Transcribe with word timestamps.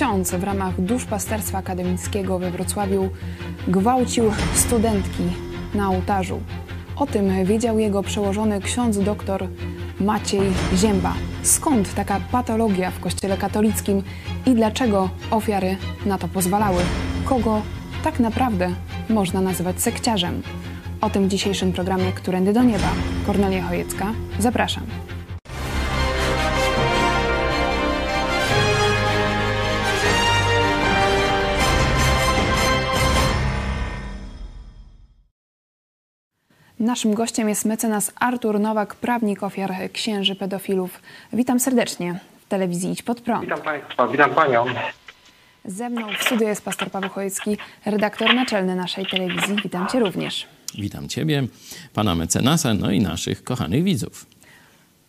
ksiądz 0.00 0.30
w 0.30 0.44
ramach 0.44 0.80
duszpasterstwa 0.80 1.58
akademickiego 1.58 2.38
we 2.38 2.50
Wrocławiu 2.50 3.10
gwałcił 3.68 4.24
studentki 4.54 5.22
na 5.74 5.90
ołtarzu. 5.90 6.40
O 6.96 7.06
tym 7.06 7.44
wiedział 7.44 7.78
jego 7.78 8.02
przełożony 8.02 8.60
ksiądz 8.60 8.98
doktor 8.98 9.48
Maciej 10.00 10.52
Zięba. 10.74 11.14
Skąd 11.42 11.94
taka 11.94 12.20
patologia 12.32 12.90
w 12.90 13.00
kościele 13.00 13.36
katolickim 13.36 14.02
i 14.46 14.54
dlaczego 14.54 15.10
ofiary 15.30 15.76
na 16.06 16.18
to 16.18 16.28
pozwalały? 16.28 16.82
Kogo 17.24 17.62
tak 18.04 18.20
naprawdę 18.20 18.70
można 19.08 19.40
nazywać 19.40 19.82
sekciarzem? 19.82 20.42
O 21.00 21.10
tym 21.10 21.30
dzisiejszym 21.30 21.72
programie 21.72 22.12
Którędy 22.12 22.52
do 22.52 22.62
Nieba. 22.62 22.88
Kornelia 23.26 23.62
Chojecka, 23.62 24.12
zapraszam. 24.38 24.84
Naszym 36.80 37.14
gościem 37.14 37.48
jest 37.48 37.64
mecenas 37.64 38.12
Artur 38.20 38.60
Nowak, 38.60 38.94
prawnik 38.94 39.42
ofiar 39.42 39.74
księży 39.92 40.34
pedofilów. 40.34 41.00
Witam 41.32 41.60
serdecznie 41.60 42.20
w 42.40 42.48
telewizji 42.48 42.90
Idź 42.90 43.02
Pod 43.02 43.20
Prąd. 43.20 43.44
Witam 43.44 43.62
Państwa, 43.62 44.08
witam 44.08 44.34
Panią. 44.34 44.64
Ze 45.64 45.90
mną 45.90 46.06
w 46.20 46.22
studiu 46.22 46.48
jest 46.48 46.64
pastor 46.64 46.90
Paweł 46.90 47.10
Chojecki, 47.10 47.56
redaktor 47.84 48.34
naczelny 48.34 48.76
naszej 48.76 49.06
telewizji. 49.06 49.56
Witam 49.62 49.88
Cię 49.88 50.00
również. 50.00 50.46
Witam 50.74 51.08
Ciebie, 51.08 51.46
Pana 51.94 52.14
mecenasa, 52.14 52.74
no 52.74 52.90
i 52.90 53.00
naszych 53.00 53.44
kochanych 53.44 53.84
widzów. 53.84 54.26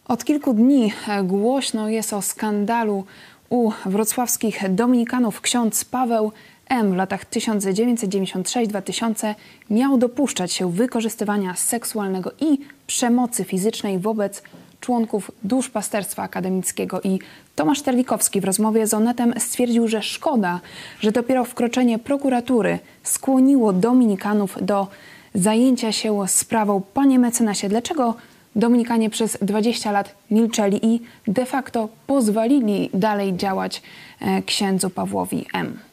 Od 0.06 0.26
kilku 0.26 0.54
dni 0.54 0.94
głośno 1.24 1.90
jest 1.90 2.14
o 2.14 2.22
skandalu 2.22 3.06
u 3.50 3.72
wrocławskich 3.86 4.74
dominikanów. 4.74 5.42
Ksiądz 5.42 5.86
Paweł 5.86 6.32
M. 6.72 6.92
w 6.92 6.96
latach 6.96 7.26
1996-2000 7.26 9.36
miał 9.70 9.98
dopuszczać 9.98 10.52
się 10.52 10.72
wykorzystywania 10.72 11.56
seksualnego 11.56 12.32
i 12.40 12.58
przemocy 12.88 13.44
fizycznej 13.44 14.00
wobec 14.00 14.44
członków 14.80 15.32
duszpasterstwa 15.44 16.24
akademickiego 16.24 17.02
i 17.02 17.20
Tomasz 17.56 17.82
Terlikowski 17.82 18.42
w 18.42 18.46
rozmowie 18.46 18.88
z 18.88 18.94
Onetem 18.94 19.34
stwierdził, 19.38 19.88
że 19.88 20.02
szkoda, 20.02 20.60
że 21.00 21.12
dopiero 21.12 21.46
wkroczenie 21.46 22.00
prokuratury 22.00 22.80
skłoniło 23.04 23.74
dominikanów 23.74 24.58
do 24.62 24.88
zajęcia 25.36 25.92
się 25.92 26.28
sprawą. 26.28 26.82
Panie 26.94 27.20
mecenasie, 27.20 27.70
dlaczego 27.70 28.16
Dominikanie 28.56 29.10
przez 29.10 29.38
20 29.42 29.92
lat 29.92 30.16
milczeli 30.32 30.86
i 30.86 31.02
de 31.28 31.46
facto 31.46 31.90
pozwolili 32.08 32.90
dalej 32.94 33.38
działać 33.38 33.82
e, 34.22 34.42
księdzu 34.42 34.90
Pawłowi 34.90 35.46
M.? 35.54 35.91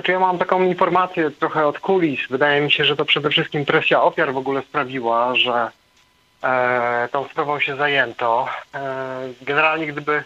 Znaczy 0.00 0.12
ja 0.12 0.18
mam 0.18 0.38
taką 0.38 0.62
informację 0.62 1.30
trochę 1.30 1.66
od 1.66 1.78
kulis. 1.78 2.20
Wydaje 2.30 2.60
mi 2.60 2.70
się, 2.70 2.84
że 2.84 2.96
to 2.96 3.04
przede 3.04 3.30
wszystkim 3.30 3.64
presja 3.64 4.02
ofiar 4.02 4.32
w 4.32 4.36
ogóle 4.36 4.62
sprawiła, 4.62 5.34
że 5.34 5.70
e, 6.42 7.08
tą 7.12 7.28
sprawą 7.28 7.60
się 7.60 7.76
zajęto. 7.76 8.48
E, 8.74 9.28
generalnie 9.42 9.86
gdyby, 9.86 10.24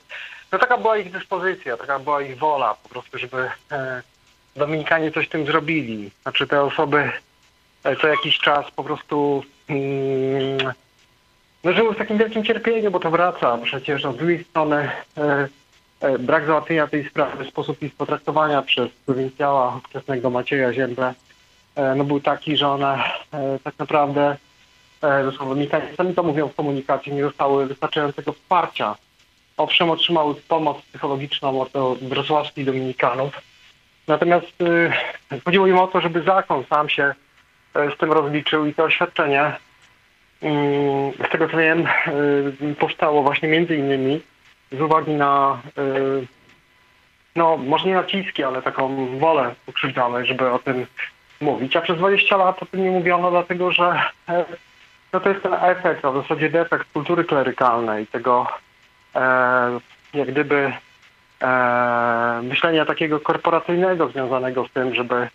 no 0.52 0.58
taka 0.58 0.78
była 0.78 0.98
ich 0.98 1.10
dyspozycja, 1.10 1.76
taka 1.76 1.98
była 1.98 2.22
ich 2.22 2.38
wola 2.38 2.76
po 2.82 2.88
prostu, 2.88 3.18
żeby 3.18 3.50
e, 3.72 4.02
Dominikanie 4.56 5.12
coś 5.12 5.28
tym 5.28 5.46
zrobili. 5.46 6.10
Znaczy 6.22 6.46
te 6.46 6.62
osoby 6.62 7.10
e, 7.84 7.96
co 7.96 8.08
jakiś 8.08 8.38
czas 8.38 8.70
po 8.70 8.84
prostu 8.84 9.44
mm, 9.68 10.72
no 11.64 11.72
żyły 11.72 11.94
w 11.94 11.98
takim 11.98 12.18
wielkim 12.18 12.44
cierpieniu, 12.44 12.90
bo 12.90 13.00
to 13.00 13.10
wraca 13.10 13.58
przecież, 13.58 14.04
a 14.04 14.12
z 14.12 14.16
drugiej 14.16 14.44
strony 14.44 14.90
E, 15.18 15.48
brak 16.18 16.46
załatwienia 16.46 16.86
tej 16.86 17.08
sprawy, 17.08 17.44
sposób 17.44 17.82
ich 17.82 17.94
potraktowania 17.94 18.62
przez 18.62 18.90
prowincjała 19.06 19.80
wczesnego 19.88 20.30
Macieja 20.30 20.72
Ziemble 20.72 21.14
e, 21.76 21.94
no 21.94 22.04
był 22.04 22.20
taki, 22.20 22.56
że 22.56 22.68
one 22.68 23.04
e, 23.32 23.58
tak 23.64 23.78
naprawdę, 23.78 24.36
zresztą 25.00 25.48
Dominikanie 25.48 25.86
sami 25.96 26.14
to 26.14 26.22
mówią 26.22 26.48
w 26.48 26.54
komunikacji, 26.54 27.12
nie 27.12 27.22
dostały 27.22 27.66
wystarczającego 27.66 28.32
wsparcia. 28.32 28.96
Owszem, 29.56 29.90
otrzymały 29.90 30.34
pomoc 30.34 30.82
psychologiczną 30.82 31.60
od 31.60 31.72
wrocławskich 32.02 32.66
Dominikanów, 32.66 33.40
natomiast 34.08 34.52
chodziło 35.44 35.66
im 35.66 35.78
o 35.78 35.86
to, 35.86 36.00
żeby 36.00 36.22
zakon 36.22 36.64
sam 36.70 36.88
się 36.88 37.14
z 37.74 37.98
tym 37.98 38.12
rozliczył 38.12 38.66
i 38.66 38.74
to 38.74 38.84
oświadczenie, 38.84 39.52
mm, 40.42 41.12
z 41.28 41.32
tego 41.32 41.48
co 41.48 41.56
wiem, 41.56 41.86
powstało 42.78 43.22
właśnie 43.22 43.48
między 43.48 43.76
innymi 43.76 44.20
z 44.78 44.80
uwagi 44.80 45.12
na, 45.12 45.62
y, 45.78 46.26
no 47.36 47.56
może 47.56 47.88
nie 47.88 47.94
naciski, 47.94 48.44
ale 48.44 48.62
taką 48.62 49.18
wolę 49.18 49.54
pokrzywdzonej, 49.66 50.26
żeby 50.26 50.50
o 50.50 50.58
tym 50.58 50.86
mówić. 51.40 51.76
A 51.76 51.80
przez 51.80 51.96
20 51.96 52.36
lat 52.36 52.62
o 52.62 52.66
tym 52.66 52.84
nie 52.84 52.90
mówiono, 52.90 53.30
dlatego 53.30 53.72
że 53.72 54.02
e, 54.28 54.44
no 55.12 55.20
to 55.20 55.28
jest 55.28 55.42
ten 55.42 55.54
efekt, 55.54 56.04
a 56.04 56.10
w 56.10 56.22
zasadzie 56.22 56.50
defekt 56.50 56.92
kultury 56.92 57.24
klerykalnej, 57.24 58.06
tego 58.06 58.46
e, 59.14 59.20
jak 60.14 60.28
gdyby 60.28 60.72
e, 61.42 62.40
myślenia 62.42 62.84
takiego 62.84 63.20
korporacyjnego 63.20 64.08
związanego 64.08 64.66
z 64.68 64.72
tym, 64.72 64.94
żeby 64.94 65.28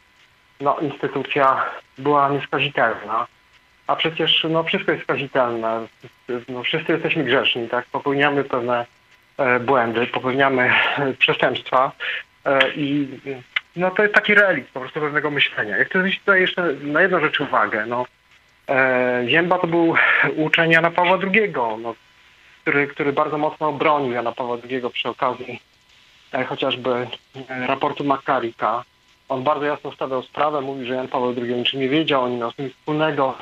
no, 0.61 0.77
instytucja 0.79 1.66
była 1.97 2.29
nieskazitelna. 2.29 3.27
A 3.88 3.95
przecież 3.95 4.47
no, 4.50 4.63
wszystko 4.63 4.91
jest 4.91 5.03
skazitelne. 5.03 5.88
No, 6.50 6.63
wszyscy 6.63 6.91
jesteśmy 6.91 7.23
grzeszni, 7.23 7.69
tak? 7.69 7.85
Popełniamy 7.85 8.44
pewne 8.44 8.85
błędy, 9.59 10.07
popełniamy 10.07 10.72
e, 10.97 11.13
przestępstwa 11.13 11.91
e, 12.45 12.72
i 12.75 13.07
no 13.75 13.91
to 13.91 14.03
jest 14.03 14.16
taki 14.16 14.35
relikt 14.35 14.72
po 14.72 14.79
prostu 14.79 15.00
pewnego 15.00 15.31
myślenia. 15.31 15.77
Ja 15.77 15.85
chcę 15.85 16.00
zwrócić 16.00 16.19
tutaj 16.19 16.41
jeszcze 16.41 16.73
na 16.81 17.01
jedną 17.01 17.19
rzecz 17.19 17.39
uwagę. 17.39 17.85
No, 17.85 18.05
Zięba 19.27 19.59
to 19.59 19.67
był 19.67 19.95
uczeń 20.35 20.72
Jana 20.72 20.91
Pawła 20.91 21.17
II, 21.33 21.53
no, 21.81 21.95
który, 22.61 22.88
który 22.88 23.13
bardzo 23.13 23.38
mocno 23.38 23.73
bronił 23.73 24.11
Jana 24.11 24.31
Pawła 24.31 24.57
II 24.69 24.81
przy 24.94 25.09
okazji 25.09 25.59
chociażby 26.47 27.07
raportu 27.50 28.03
Makarika. 28.03 28.83
On 29.29 29.44
bardzo 29.44 29.66
jasno 29.66 29.91
stawiał 29.91 30.23
sprawę, 30.23 30.61
mówił, 30.61 30.85
że 30.85 30.94
Jan 30.94 31.07
Paweł 31.07 31.35
II 31.38 31.53
niczym 31.53 31.79
nie 31.79 31.89
wiedział, 31.89 32.23
oni 32.23 32.38
miał 32.38 32.51
z 32.51 32.56
tym 32.56 32.69
wspólnego, 32.69 33.38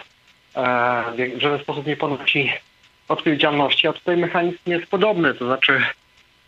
w 1.36 1.40
żaden 1.40 1.60
sposób 1.60 1.88
nie 1.88 1.98
ponosi 1.98 2.54
odpowiedzialności, 3.08 3.88
a 3.88 3.94
tutaj 3.94 4.18
mechanizm 4.18 4.58
jest 4.66 4.86
podobny, 4.86 5.34
to 5.34 5.46
znaczy 5.46 5.82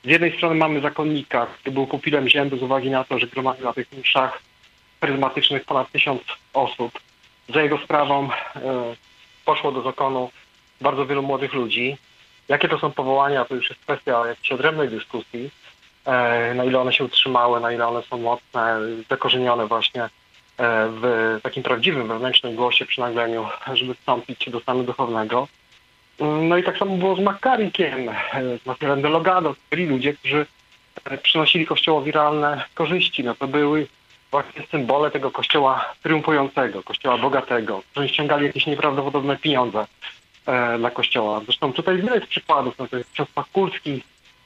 z 0.03 0.07
jednej 0.07 0.37
strony 0.37 0.55
mamy 0.55 0.81
zakonnika, 0.81 1.45
który 1.45 1.73
był 1.73 1.87
pupilem 1.87 2.29
zięby 2.29 2.57
z 2.57 2.63
uwagi 2.63 2.89
na 2.89 3.03
to, 3.03 3.19
że 3.19 3.27
gromadził 3.27 3.65
na 3.65 3.73
tych 3.73 3.91
mszach 3.91 4.41
charyzmatycznych 5.01 5.65
ponad 5.65 5.91
tysiąc 5.91 6.21
osób. 6.53 6.99
Za 7.49 7.61
jego 7.61 7.77
sprawą 7.77 8.29
e, 8.55 8.59
poszło 9.45 9.71
do 9.71 9.81
zakonu 9.81 10.31
bardzo 10.81 11.05
wielu 11.05 11.23
młodych 11.23 11.53
ludzi. 11.53 11.97
Jakie 12.47 12.69
to 12.69 12.79
są 12.79 12.91
powołania, 12.91 13.45
to 13.45 13.55
już 13.55 13.69
jest 13.69 13.81
kwestia 13.81 14.27
jakiejś 14.27 14.51
odrębnej 14.51 14.89
dyskusji, 14.89 15.51
e, 16.05 16.53
na 16.53 16.63
ile 16.65 16.79
one 16.79 16.93
się 16.93 17.03
utrzymały, 17.03 17.59
na 17.59 17.71
ile 17.71 17.87
one 17.87 18.03
są 18.03 18.17
mocne, 18.17 18.79
zakorzenione 19.09 19.67
właśnie 19.67 20.03
e, 20.03 20.09
w 20.89 21.39
takim 21.43 21.63
prawdziwym 21.63 22.07
wewnętrznym 22.07 22.55
głosie 22.55 22.85
przynagleniu, 22.85 23.47
żeby 23.73 23.95
wstąpić 23.95 24.49
do 24.49 24.59
stanu 24.59 24.83
duchownego. 24.83 25.47
No 26.19 26.57
i 26.57 26.63
tak 26.63 26.77
samo 26.77 26.97
było 26.97 27.15
z 27.15 27.19
Makarikiem, 27.19 28.09
z 28.63 28.65
Marcelem 28.65 29.01
Delogado, 29.01 29.55
byli 29.69 29.85
ludzie, 29.85 30.13
którzy 30.13 30.45
e, 31.05 31.17
przynosili 31.17 31.65
Kościołowi 31.65 32.11
realne 32.11 32.63
korzyści. 32.73 33.23
No 33.23 33.35
to 33.35 33.47
były 33.47 33.87
właśnie 34.31 34.63
symbole 34.71 35.11
tego 35.11 35.31
Kościoła 35.31 35.93
triumfującego, 36.03 36.83
Kościoła 36.83 37.17
bogatego, 37.17 37.81
którzy 37.91 38.09
ściągali 38.09 38.45
jakieś 38.45 38.65
nieprawdopodobne 38.65 39.37
pieniądze 39.37 39.85
e, 40.45 40.77
dla 40.77 40.91
Kościoła. 40.91 41.41
Zresztą 41.45 41.73
tutaj 41.73 41.97
wiele 41.97 42.15
jest 42.15 42.27
przykładów, 42.27 42.77
no 42.79 42.87
to 42.87 42.97
jest 42.97 43.11
ksiądz 43.11 43.29
Pakulski, 43.31 44.03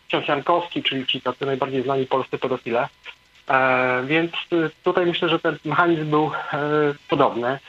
ksiądz 0.07 0.27
Jankowski, 0.27 0.83
czyli 0.83 1.07
ci 1.07 1.21
tacy 1.21 1.45
najbardziej 1.45 1.83
znani 1.83 2.05
polscy 2.05 2.37
pedofile. 2.37 2.87
E, 3.49 4.03
więc 4.05 4.31
e, 4.33 4.69
tutaj 4.83 5.05
myślę, 5.05 5.29
że 5.29 5.39
ten 5.39 5.57
mechanizm 5.65 6.05
był 6.05 6.31
e, 6.53 6.59
podobny 7.09 7.59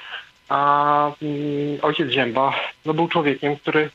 a 0.54 1.12
mm, 1.22 1.78
ojciec 1.82 2.10
Zięba 2.10 2.52
no, 2.84 2.94
był 2.94 3.08
człowiekiem, 3.08 3.56
który 3.56 3.90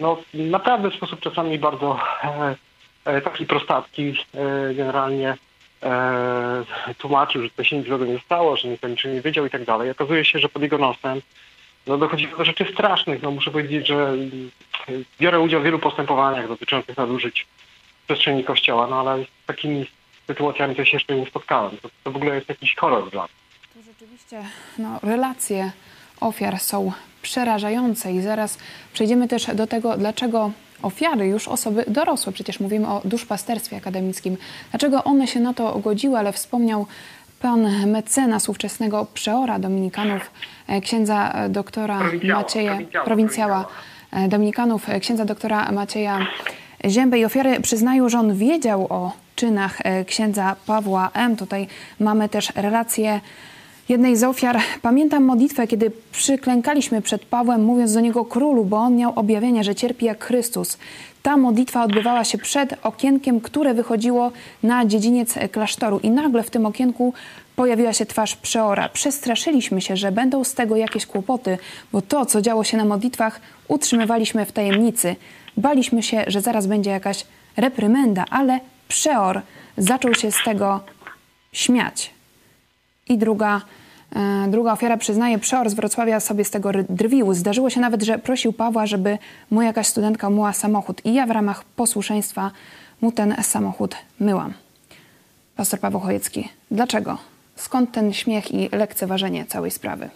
no, 0.00 0.16
naprawdę 0.34 0.90
w 0.90 0.94
sposób 0.94 1.20
czasami 1.20 1.58
bardzo 1.58 2.00
e, 2.24 2.56
e, 3.04 3.20
taki 3.20 3.46
prostacki 3.46 4.14
e, 4.34 4.74
generalnie 4.74 5.36
e, 5.82 6.64
tłumaczył, 6.98 7.42
że 7.42 7.50
to 7.50 7.64
się 7.64 7.78
nic 7.78 7.88
nie 7.88 8.18
stało, 8.18 8.56
że 8.56 8.68
nikt 8.68 8.84
o 8.84 8.88
niczym 8.88 9.14
nie 9.14 9.20
wiedział 9.20 9.46
i 9.46 9.50
tak 9.50 9.64
dalej. 9.64 9.90
Okazuje 9.90 10.24
się, 10.24 10.38
że 10.38 10.48
pod 10.48 10.62
jego 10.62 10.78
nosem 10.78 11.22
no, 11.86 11.98
dochodzi 11.98 12.28
do 12.38 12.44
rzeczy 12.44 12.66
strasznych. 12.72 13.22
No, 13.22 13.30
muszę 13.30 13.50
powiedzieć, 13.50 13.86
że 13.86 14.08
mm, 14.08 14.50
biorę 15.20 15.40
udział 15.40 15.60
w 15.60 15.64
wielu 15.64 15.78
postępowaniach 15.78 16.48
dotyczących 16.48 16.96
nadużyć 16.96 17.46
w 18.02 18.06
przestrzeni 18.06 18.44
kościoła, 18.44 18.86
no 18.86 19.00
ale 19.00 19.24
z 19.24 19.46
takimi 19.46 19.86
sytuacjami 20.26 20.74
to 20.74 20.84
się 20.84 20.96
jeszcze 20.96 21.16
nie 21.16 21.26
spotkałem. 21.26 21.76
To, 21.82 21.88
to 22.04 22.10
w 22.12 22.16
ogóle 22.16 22.34
jest 22.34 22.48
jakiś 22.48 22.76
horror 22.76 23.10
dla 23.10 23.22
mnie. 23.22 23.32
To 23.74 23.82
rzeczywiście 23.82 24.42
no, 24.78 25.00
relacje 25.02 25.72
ofiar 26.20 26.60
są 26.60 26.92
przerażające 27.22 28.12
i 28.12 28.20
zaraz 28.20 28.58
przejdziemy 28.92 29.28
też 29.28 29.46
do 29.54 29.66
tego, 29.66 29.96
dlaczego 29.96 30.50
ofiary 30.82 31.26
już 31.26 31.48
osoby 31.48 31.84
dorosłe. 31.88 32.32
Przecież 32.32 32.60
mówimy 32.60 32.88
o 32.88 33.00
duszpasterstwie 33.04 33.76
akademickim. 33.76 34.36
Dlaczego 34.70 35.04
one 35.04 35.26
się 35.26 35.40
na 35.40 35.54
to 35.54 35.78
godziły, 35.78 36.18
ale 36.18 36.32
wspomniał 36.32 36.86
pan 37.40 37.86
mecenas 37.86 38.48
ówczesnego 38.48 39.06
przeora 39.14 39.58
dominikanów, 39.58 40.30
e, 40.66 40.80
księdza 40.80 41.32
e, 41.32 41.48
doktora 41.48 41.98
Prowincjała, 41.98 42.40
Macieja, 42.40 42.72
prowincjała, 42.74 43.04
prowincjała 43.04 43.66
e, 44.12 44.28
dominikanów, 44.28 44.86
księdza 45.00 45.24
doktora 45.24 45.72
Macieja 45.72 46.26
Ziębę 46.86 47.18
i 47.18 47.24
ofiary 47.24 47.60
przyznają, 47.60 48.08
że 48.08 48.18
on 48.18 48.34
wiedział 48.34 48.86
o 48.90 49.12
czynach 49.36 49.78
księdza 50.06 50.56
Pawła 50.66 51.10
M. 51.14 51.36
Tutaj 51.36 51.66
mamy 52.00 52.28
też 52.28 52.52
relację 52.56 53.20
jednej 53.88 54.16
z 54.16 54.24
ofiar. 54.24 54.58
Pamiętam 54.82 55.24
modlitwę, 55.24 55.66
kiedy 55.66 55.90
przyklękaliśmy 56.12 57.02
przed 57.02 57.24
Pawłem, 57.24 57.64
mówiąc 57.64 57.94
do 57.94 58.00
niego 58.00 58.24
królu, 58.24 58.64
bo 58.64 58.76
on 58.76 58.96
miał 58.96 59.12
objawienie, 59.16 59.64
że 59.64 59.74
cierpi 59.74 60.06
jak 60.06 60.24
Chrystus. 60.24 60.78
Ta 61.22 61.36
modlitwa 61.36 61.84
odbywała 61.84 62.24
się 62.24 62.38
przed 62.38 62.74
okienkiem, 62.82 63.40
które 63.40 63.74
wychodziło 63.74 64.32
na 64.62 64.86
dziedziniec 64.86 65.34
klasztoru. 65.52 65.98
I 66.02 66.10
nagle 66.10 66.42
w 66.42 66.50
tym 66.50 66.66
okienku 66.66 67.14
pojawiła 67.56 67.92
się 67.92 68.06
twarz 68.06 68.36
przeora. 68.36 68.88
Przestraszyliśmy 68.88 69.80
się, 69.80 69.96
że 69.96 70.12
będą 70.12 70.44
z 70.44 70.54
tego 70.54 70.76
jakieś 70.76 71.06
kłopoty, 71.06 71.58
bo 71.92 72.02
to, 72.02 72.26
co 72.26 72.42
działo 72.42 72.64
się 72.64 72.76
na 72.76 72.84
modlitwach, 72.84 73.40
utrzymywaliśmy 73.68 74.46
w 74.46 74.52
tajemnicy. 74.52 75.16
Baliśmy 75.56 76.02
się, 76.02 76.24
że 76.26 76.40
zaraz 76.40 76.66
będzie 76.66 76.90
jakaś 76.90 77.24
reprymenda, 77.56 78.24
ale 78.30 78.60
przeor 78.88 79.42
zaczął 79.78 80.14
się 80.14 80.32
z 80.32 80.44
tego 80.44 80.80
śmiać. 81.52 82.17
I 83.08 83.18
druga, 83.18 83.62
e, 84.16 84.48
druga 84.50 84.72
ofiara 84.72 84.96
przyznaje, 84.96 85.38
przeor 85.38 85.70
z 85.70 85.74
Wrocławia 85.74 86.20
sobie 86.20 86.44
z 86.44 86.50
tego 86.50 86.70
drwił. 86.88 87.34
Zdarzyło 87.34 87.70
się 87.70 87.80
nawet, 87.80 88.02
że 88.02 88.18
prosił 88.18 88.52
Pawła, 88.52 88.86
żeby 88.86 89.18
mu 89.50 89.62
jakaś 89.62 89.86
studentka 89.86 90.30
myła 90.30 90.52
samochód. 90.52 91.00
I 91.04 91.14
ja 91.14 91.26
w 91.26 91.30
ramach 91.30 91.64
posłuszeństwa 91.64 92.50
mu 93.00 93.12
ten 93.12 93.34
samochód 93.42 93.96
myłam. 94.20 94.52
Pastor 95.56 95.80
Paweł 95.80 96.00
Chojecki, 96.00 96.48
dlaczego? 96.70 97.18
Skąd 97.56 97.92
ten 97.92 98.12
śmiech 98.12 98.54
i 98.54 98.68
lekceważenie 98.72 99.46
całej 99.46 99.70
sprawy? 99.70 100.10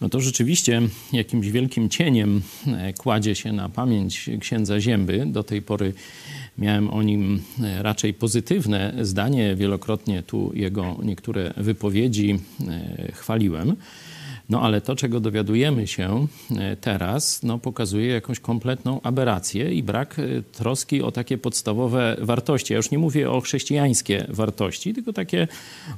No 0.00 0.08
to 0.08 0.20
rzeczywiście 0.20 0.82
jakimś 1.12 1.48
wielkim 1.48 1.88
cieniem 1.88 2.42
e, 2.66 2.92
kładzie 2.92 3.34
się 3.34 3.52
na 3.52 3.68
pamięć 3.68 4.30
księdza 4.40 4.80
Zięby. 4.80 5.26
Do 5.26 5.44
tej 5.44 5.62
pory 5.62 5.92
miałem 6.58 6.90
o 6.90 7.02
nim 7.02 7.42
e, 7.62 7.82
raczej 7.82 8.14
pozytywne 8.14 8.94
zdanie. 9.00 9.56
Wielokrotnie 9.56 10.22
tu 10.22 10.50
jego 10.54 10.96
niektóre 11.02 11.54
wypowiedzi 11.56 12.38
e, 12.68 13.12
chwaliłem. 13.12 13.76
No 14.50 14.62
ale 14.62 14.80
to, 14.80 14.96
czego 14.96 15.20
dowiadujemy 15.20 15.86
się 15.86 16.26
e, 16.56 16.76
teraz, 16.76 17.42
no, 17.42 17.58
pokazuje 17.58 18.06
jakąś 18.06 18.40
kompletną 18.40 19.02
aberrację 19.02 19.74
i 19.74 19.82
brak 19.82 20.16
troski 20.52 21.02
o 21.02 21.12
takie 21.12 21.38
podstawowe 21.38 22.16
wartości. 22.20 22.72
Ja 22.72 22.76
już 22.76 22.90
nie 22.90 22.98
mówię 22.98 23.30
o 23.30 23.40
chrześcijańskie 23.40 24.26
wartości, 24.28 24.94
tylko 24.94 25.12
takie 25.12 25.48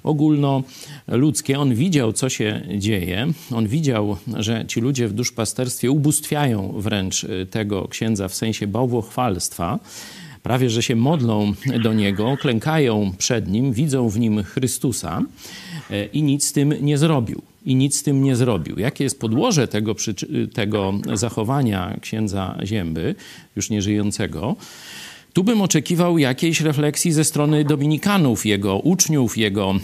ogólnoludzkie. 0.02 1.58
On 1.58 1.74
widział, 1.74 2.12
co 2.12 2.28
się 2.28 2.62
dzieje. 2.78 3.26
On 3.54 3.68
widział, 3.68 4.16
że 4.36 4.64
ci 4.66 4.80
ludzie 4.80 5.08
w 5.08 5.12
duszpasterstwie 5.12 5.90
ubóstwiają 5.90 6.74
wręcz 6.76 7.26
tego 7.50 7.88
księdza 7.88 8.28
w 8.28 8.34
sensie 8.34 8.66
bałwochwalstwa 8.66 9.78
prawie 10.42 10.70
że 10.70 10.82
się 10.82 10.96
modlą 10.96 11.52
do 11.82 11.92
niego, 11.92 12.36
klękają 12.40 13.12
przed 13.18 13.48
nim, 13.48 13.72
widzą 13.72 14.08
w 14.08 14.18
nim 14.18 14.42
Chrystusa 14.42 15.22
e, 15.90 16.04
i 16.04 16.22
nic 16.22 16.46
z 16.46 16.52
tym 16.52 16.74
nie 16.80 16.98
zrobił. 16.98 17.42
I 17.64 17.74
nic 17.74 17.96
z 17.96 18.02
tym 18.02 18.24
nie 18.24 18.36
zrobił. 18.36 18.78
Jakie 18.78 19.04
jest 19.04 19.20
podłoże 19.20 19.68
tego, 19.68 19.94
tego 20.52 20.92
zachowania 21.14 21.96
księdza 22.00 22.58
Zięby, 22.64 23.14
już 23.56 23.70
nieżyjącego? 23.70 24.56
Tu 25.32 25.44
bym 25.44 25.62
oczekiwał 25.62 26.18
jakiejś 26.18 26.60
refleksji 26.60 27.12
ze 27.12 27.24
strony 27.24 27.64
dominikanów, 27.64 28.46
jego 28.46 28.78
uczniów, 28.78 29.38
jego 29.38 29.74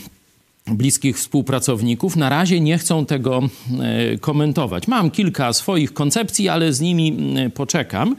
bliskich 0.67 1.19
współpracowników. 1.19 2.17
Na 2.17 2.29
razie 2.29 2.61
nie 2.61 2.79
chcą 2.79 3.07
tego 3.07 3.43
e, 3.81 4.19
komentować. 4.19 4.89
Mam 4.89 5.11
kilka 5.11 5.53
swoich 5.53 5.95
koncepcji, 5.95 6.49
ale 6.49 6.73
z 6.73 6.81
nimi 6.81 7.17
e, 7.37 7.51
poczekam. 7.51 8.17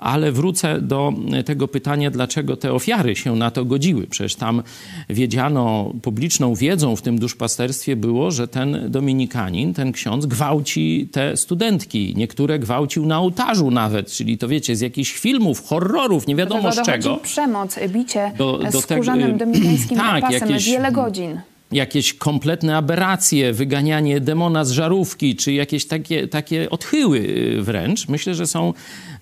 Ale 0.00 0.32
wrócę 0.32 0.80
do 0.80 1.12
tego 1.46 1.68
pytania, 1.68 2.10
dlaczego 2.10 2.56
te 2.56 2.72
ofiary 2.72 3.16
się 3.16 3.36
na 3.36 3.50
to 3.50 3.64
godziły. 3.64 4.06
Przecież 4.06 4.34
tam 4.34 4.62
wiedziano, 5.08 5.92
publiczną 6.02 6.54
wiedzą 6.54 6.96
w 6.96 7.02
tym 7.02 7.18
duszpasterstwie 7.18 7.96
było, 7.96 8.30
że 8.30 8.48
ten 8.48 8.90
dominikanin, 8.90 9.74
ten 9.74 9.92
ksiądz 9.92 10.26
gwałci 10.26 11.08
te 11.12 11.36
studentki. 11.36 12.14
Niektóre 12.16 12.58
gwałcił 12.58 13.06
na 13.06 13.18
ołtarzu 13.20 13.70
nawet, 13.70 14.10
czyli 14.12 14.38
to 14.38 14.48
wiecie, 14.48 14.76
z 14.76 14.80
jakichś 14.80 15.12
filmów, 15.12 15.66
horrorów, 15.68 16.26
nie 16.26 16.36
wiadomo 16.36 16.62
Do 16.62 16.72
z 16.72 16.82
czego. 16.86 17.16
przemoc, 17.16 17.78
bicie 17.88 18.32
Do- 18.38 18.58
do 18.72 18.80
skórzanym 18.80 19.32
tego- 19.32 19.38
dominikańskim 19.52 19.96
tak, 19.98 20.20
pasem 20.22 20.48
jakieś- 20.50 20.66
wiele 20.66 20.92
godzin. 20.92 21.40
Jakieś 21.72 22.14
kompletne 22.14 22.76
aberracje, 22.76 23.52
wyganianie 23.52 24.20
demona 24.20 24.64
z 24.64 24.70
żarówki, 24.70 25.36
czy 25.36 25.52
jakieś 25.52 25.86
takie, 25.86 26.28
takie 26.28 26.70
odchyły 26.70 27.18
y, 27.18 27.62
wręcz. 27.62 28.08
Myślę, 28.08 28.34
że 28.34 28.46
są 28.46 28.74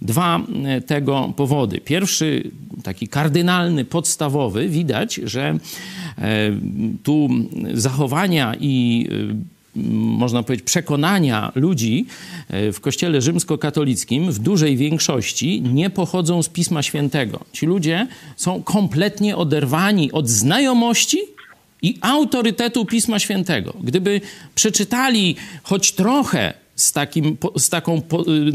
dwa 0.03 0.41
y, 0.79 0.81
tego 0.81 1.33
powody. 1.37 1.81
Pierwszy, 1.81 2.51
taki 2.83 3.09
kardynalny, 3.09 3.85
podstawowy, 3.85 4.69
widać, 4.69 5.15
że 5.15 5.59
e, 6.19 6.51
tu 7.03 7.29
zachowania 7.75 8.55
i 8.61 9.07
y, 9.11 9.57
można 9.93 10.43
powiedzieć, 10.43 10.67
przekonania 10.67 11.53
ludzi 11.55 12.07
e, 12.49 12.73
w 12.73 12.81
kościele 12.81 13.21
rzymskokatolickim 13.21 14.33
w 14.33 14.39
dużej 14.39 14.77
większości 14.77 15.63
nie 15.63 15.91
pochodzą 15.91 16.43
z 16.43 16.49
Pisma 16.49 16.83
Świętego. 16.83 17.41
Ci 17.53 17.67
ludzie 17.67 18.07
są 18.37 18.63
kompletnie 18.63 19.37
oderwani 19.37 20.13
od 20.13 20.29
znajomości 20.29 21.19
i 21.83 21.99
autorytetu 22.01 22.85
Pisma 22.85 23.19
Świętego. 23.19 23.75
Gdyby 23.83 24.21
przeczytali 24.55 25.37
choć 25.63 25.93
trochę 25.93 26.55
z 26.77 26.93
takim, 26.93 27.37
z, 27.59 27.69
taką, 27.69 28.03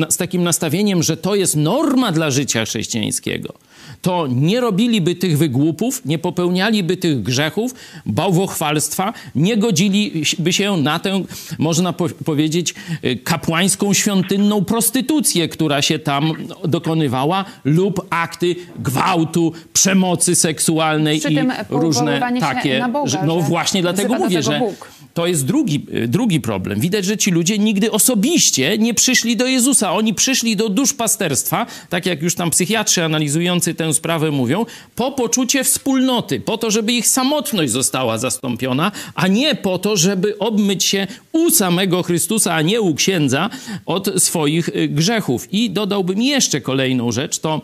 z 0.10 0.18
takim 0.18 0.44
nastawieniem, 0.44 1.04
że 1.04 1.18
to 1.18 1.36
jest 1.36 1.56
norma 1.56 2.12
dla 2.12 2.32
życia 2.32 2.66
chrześcijańskiego, 2.66 3.54
to 4.02 4.28
nie 4.28 4.62
robiliby 4.62 5.16
tych 5.16 5.38
wygłupów, 5.38 6.06
nie 6.06 6.20
popełnialiby 6.20 6.98
tych 6.98 7.24
grzechów, 7.24 7.74
bałwochwalstwa, 8.06 9.14
nie 9.36 9.58
godziliby 9.58 10.54
się 10.54 10.78
na 10.78 11.00
tę, 11.00 11.24
można 11.58 11.94
po 11.94 12.10
powiedzieć, 12.10 12.74
y, 13.06 13.16
kapłańską, 13.16 13.94
świątynną 13.94 14.66
prostytucję, 14.66 15.48
która 15.48 15.82
się 15.82 16.00
tam 16.00 16.34
dokonywała, 16.68 17.46
lub 17.64 18.08
akty 18.10 18.56
gwałtu, 18.80 19.54
przemocy 19.74 20.36
seksualnej 20.36 21.20
Przy 21.20 21.34
i 21.34 21.40
różne 21.70 22.32
takie. 22.40 22.86
Boga, 22.92 23.26
no 23.26 23.40
właśnie 23.40 23.82
dlatego 23.82 24.16
mówię, 24.16 24.44
że 24.44 24.60
Bóg. 24.60 25.01
To 25.14 25.28
jest 25.28 25.46
drugi, 25.46 25.86
drugi 26.08 26.42
problem. 26.42 26.80
Widać, 26.80 27.06
że 27.06 27.18
ci 27.18 27.32
ludzie 27.32 27.58
nigdy 27.58 27.92
osobiście 27.92 28.78
nie 28.78 28.94
przyszli 28.94 29.38
do 29.38 29.48
Jezusa. 29.48 29.94
Oni 29.94 30.14
przyszli 30.14 30.56
do 30.56 30.70
duszpasterstwa, 30.70 31.66
tak 31.90 32.06
jak 32.06 32.22
już 32.22 32.36
tam 32.36 32.50
psychiatrzy 32.50 33.04
analizujący 33.04 33.74
tę 33.74 33.94
sprawę 33.94 34.32
mówią, 34.32 34.66
po 34.96 35.12
poczucie 35.12 35.64
wspólnoty, 35.64 36.40
po 36.40 36.58
to, 36.58 36.72
żeby 36.72 36.94
ich 36.94 37.08
samotność 37.08 37.72
została 37.72 38.18
zastąpiona, 38.18 38.92
a 39.16 39.28
nie 39.28 39.56
po 39.56 39.80
to, 39.80 39.98
żeby 39.98 40.38
obmyć 40.38 40.84
się 40.84 41.08
u 41.32 41.50
samego 41.52 42.04
Chrystusa, 42.04 42.54
a 42.54 42.62
nie 42.62 42.82
u 42.82 42.96
księdza 42.96 43.50
od 43.86 44.24
swoich 44.24 44.70
y, 44.70 44.88
grzechów. 44.88 45.54
I 45.54 45.70
dodałbym 45.70 46.22
jeszcze 46.22 46.62
kolejną 46.62 47.12
rzecz, 47.12 47.40
to 47.40 47.62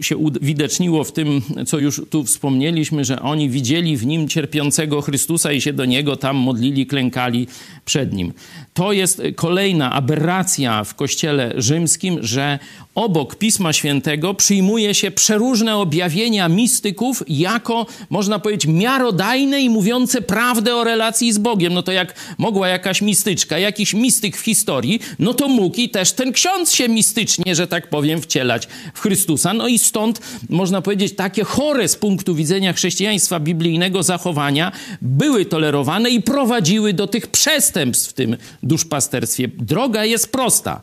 y, 0.00 0.04
się 0.04 0.16
uwidoczniło 0.16 1.04
w 1.04 1.12
tym, 1.12 1.42
co 1.66 1.78
już 1.78 2.02
tu 2.10 2.24
wspomnieliśmy, 2.24 3.04
że 3.04 3.22
oni 3.22 3.50
widzieli 3.50 3.96
w 3.96 4.06
nim 4.06 4.28
cierpiącego 4.28 5.02
Chrystusa 5.02 5.52
i 5.52 5.60
się 5.60 5.72
do 5.72 5.84
niego 5.84 6.16
tam 6.16 6.25
modlili, 6.32 6.86
klękali 6.86 7.46
przed 7.84 8.12
nim. 8.12 8.32
To 8.74 8.92
jest 8.92 9.22
kolejna 9.36 9.92
aberracja 9.92 10.84
w 10.84 10.94
kościele 10.94 11.52
rzymskim, 11.56 12.18
że 12.22 12.58
obok 12.94 13.34
Pisma 13.34 13.72
Świętego 13.72 14.34
przyjmuje 14.34 14.94
się 14.94 15.10
przeróżne 15.10 15.76
objawienia 15.76 16.48
mistyków 16.48 17.22
jako, 17.28 17.86
można 18.10 18.38
powiedzieć, 18.38 18.66
miarodajne 18.66 19.60
i 19.60 19.70
mówiące 19.70 20.22
prawdę 20.22 20.76
o 20.76 20.84
relacji 20.84 21.32
z 21.32 21.38
Bogiem. 21.38 21.74
No 21.74 21.82
to 21.82 21.92
jak 21.92 22.14
mogła 22.38 22.68
jakaś 22.68 23.02
mistyczka, 23.02 23.58
jakiś 23.58 23.94
mistyk 23.94 24.36
w 24.36 24.40
historii, 24.40 25.00
no 25.18 25.34
to 25.34 25.48
mógł 25.48 25.76
i 25.76 25.88
też 25.88 26.12
ten 26.12 26.32
ksiądz 26.32 26.72
się 26.72 26.88
mistycznie, 26.88 27.54
że 27.54 27.66
tak 27.66 27.90
powiem, 27.90 28.22
wcielać 28.22 28.68
w 28.94 29.00
Chrystusa. 29.00 29.54
No 29.54 29.68
i 29.68 29.78
stąd, 29.78 30.20
można 30.48 30.82
powiedzieć, 30.82 31.16
takie 31.16 31.44
chore 31.44 31.88
z 31.88 31.96
punktu 31.96 32.34
widzenia 32.34 32.72
chrześcijaństwa 32.72 33.40
biblijnego 33.40 34.02
zachowania 34.02 34.72
były 35.02 35.44
tolerowane 35.44 36.10
i 36.16 36.22
prowadziły 36.22 36.92
do 36.92 37.06
tych 37.06 37.26
przestępstw 37.26 38.10
w 38.10 38.12
tym 38.12 38.36
duszpasterstwie. 38.62 39.48
Droga 39.48 40.04
jest 40.04 40.32
prosta. 40.32 40.82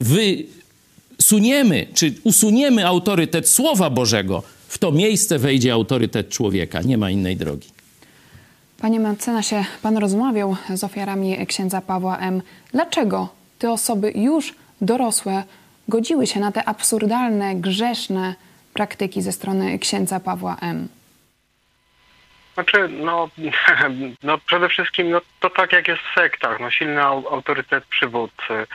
Wysuniemy, 0.00 1.86
czy 1.94 2.14
usuniemy 2.24 2.86
autorytet 2.86 3.48
Słowa 3.48 3.90
Bożego, 3.90 4.42
w 4.68 4.78
to 4.78 4.92
miejsce 4.92 5.38
wejdzie 5.38 5.72
autorytet 5.72 6.28
człowieka. 6.28 6.82
Nie 6.82 6.98
ma 6.98 7.10
innej 7.10 7.36
drogi. 7.36 7.68
Panie 8.80 9.00
mecenasie, 9.00 9.64
pan 9.82 9.96
rozmawiał 9.96 10.56
z 10.74 10.84
ofiarami 10.84 11.46
księdza 11.46 11.80
Pawła 11.80 12.18
M. 12.18 12.42
Dlaczego 12.72 13.28
te 13.58 13.72
osoby 13.72 14.12
już 14.14 14.54
dorosłe 14.80 15.42
godziły 15.88 16.26
się 16.26 16.40
na 16.40 16.52
te 16.52 16.64
absurdalne, 16.64 17.54
grzeszne 17.54 18.34
praktyki 18.74 19.22
ze 19.22 19.32
strony 19.32 19.78
księdza 19.78 20.20
Pawła 20.20 20.56
M. 20.60 20.88
Znaczy, 22.56 22.88
no, 22.88 23.28
no 24.22 24.38
przede 24.38 24.68
wszystkim 24.68 25.10
no, 25.10 25.20
to 25.40 25.50
tak 25.50 25.72
jak 25.72 25.88
jest 25.88 26.02
w 26.02 26.14
sektach, 26.14 26.60
no, 26.60 26.70
silny 26.70 27.02
autorytet 27.02 27.84
przywódcy 27.84 28.66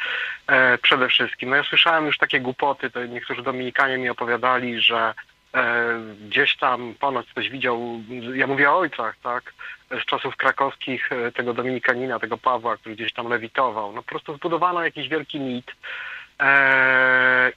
e, 0.47 0.77
przede 0.77 1.07
wszystkim. 1.07 1.49
No 1.49 1.55
ja 1.55 1.63
słyszałem 1.63 2.05
już 2.05 2.17
takie 2.17 2.39
głupoty, 2.39 2.89
to 2.89 3.05
niektórzy 3.05 3.43
Dominikanie 3.43 3.97
mi 3.97 4.09
opowiadali, 4.09 4.81
że 4.81 5.13
e, 5.53 5.85
gdzieś 6.27 6.57
tam 6.57 6.95
ponoć 6.99 7.27
ktoś 7.31 7.49
widział, 7.49 8.01
ja 8.33 8.47
mówię 8.47 8.71
o 8.71 8.77
ojcach, 8.79 9.15
tak, 9.23 9.53
z 10.01 10.05
czasów 10.05 10.35
krakowskich 10.35 11.11
e, 11.11 11.31
tego 11.31 11.53
Dominikanina, 11.53 12.19
tego 12.19 12.37
Pawła, 12.37 12.77
który 12.77 12.95
gdzieś 12.95 13.13
tam 13.13 13.29
lewitował. 13.29 13.93
No 13.93 14.01
po 14.03 14.09
prostu 14.09 14.35
zbudowano 14.35 14.83
jakiś 14.83 15.07
wielki 15.07 15.39
mit, 15.39 15.71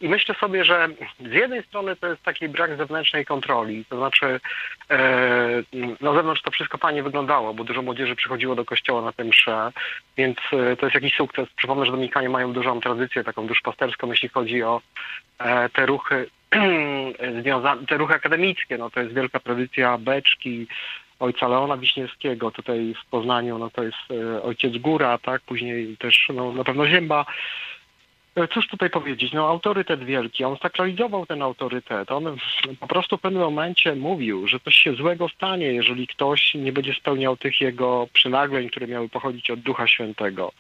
I 0.00 0.08
myślę 0.08 0.34
sobie, 0.34 0.64
że 0.64 0.88
z 1.20 1.32
jednej 1.32 1.62
strony 1.62 1.96
to 1.96 2.06
jest 2.06 2.22
taki 2.22 2.48
brak 2.48 2.76
zewnętrznej 2.76 3.24
kontroli, 3.26 3.84
to 3.84 3.96
znaczy 3.96 4.40
eee, 4.90 5.96
na 6.00 6.14
zewnątrz 6.14 6.42
to 6.42 6.50
wszystko 6.50 6.78
fajnie 6.78 7.02
wyglądało, 7.02 7.54
bo 7.54 7.64
dużo 7.64 7.82
młodzieży 7.82 8.16
przychodziło 8.16 8.54
do 8.54 8.64
kościoła 8.64 9.02
na 9.02 9.12
tym 9.12 9.28
msze, 9.28 9.72
więc 10.16 10.38
e, 10.52 10.76
to 10.76 10.86
jest 10.86 10.94
jakiś 10.94 11.14
sukces. 11.14 11.48
Przypomnę, 11.56 11.86
że 11.86 11.92
Dominikanie 11.92 12.28
mają 12.28 12.52
dużą 12.52 12.80
tradycję 12.80 13.24
taką 13.24 13.46
duszpasterską, 13.46 14.10
jeśli 14.10 14.28
chodzi 14.28 14.62
o 14.62 14.80
e, 15.38 15.68
te 15.68 15.86
ruchy 15.86 16.26
te 17.88 17.96
ruchy 17.96 18.14
akademickie, 18.14 18.78
no 18.78 18.90
to 18.90 19.00
jest 19.00 19.14
wielka 19.14 19.40
tradycja 19.40 19.98
beczki, 19.98 20.66
ojca 21.20 21.48
Leona 21.48 21.76
Wiśniewskiego, 21.76 22.50
tutaj 22.50 22.94
w 23.02 23.10
Poznaniu, 23.10 23.58
no 23.58 23.70
to 23.70 23.82
jest 23.82 23.96
e, 24.10 24.42
ojciec 24.42 24.78
Góra, 24.78 25.18
tak, 25.18 25.42
później 25.42 25.96
też 25.96 26.28
no, 26.34 26.52
na 26.52 26.64
pewno 26.64 26.86
Zięba, 26.86 27.26
cóż 28.50 28.68
tutaj 28.68 28.90
powiedzieć, 28.90 29.32
no 29.32 29.48
autorytet 29.48 30.04
wielki, 30.04 30.44
on 30.44 30.56
sakralizował 30.56 31.26
ten 31.26 31.42
autorytet, 31.42 32.10
on 32.10 32.36
po 32.80 32.86
prostu 32.86 33.16
w 33.16 33.20
pewnym 33.20 33.42
momencie 33.42 33.94
mówił, 33.94 34.48
że 34.48 34.60
coś 34.60 34.74
się 34.74 34.94
złego 34.94 35.28
stanie, 35.28 35.66
jeżeli 35.66 36.06
ktoś 36.06 36.54
nie 36.54 36.72
będzie 36.72 36.94
spełniał 36.94 37.36
tych 37.36 37.60
jego 37.60 38.08
przynagleń, 38.12 38.70
które 38.70 38.86
miały 38.86 39.08
pochodzić 39.08 39.50
od 39.50 39.60
Ducha 39.60 39.86
Świętego. 39.86 40.52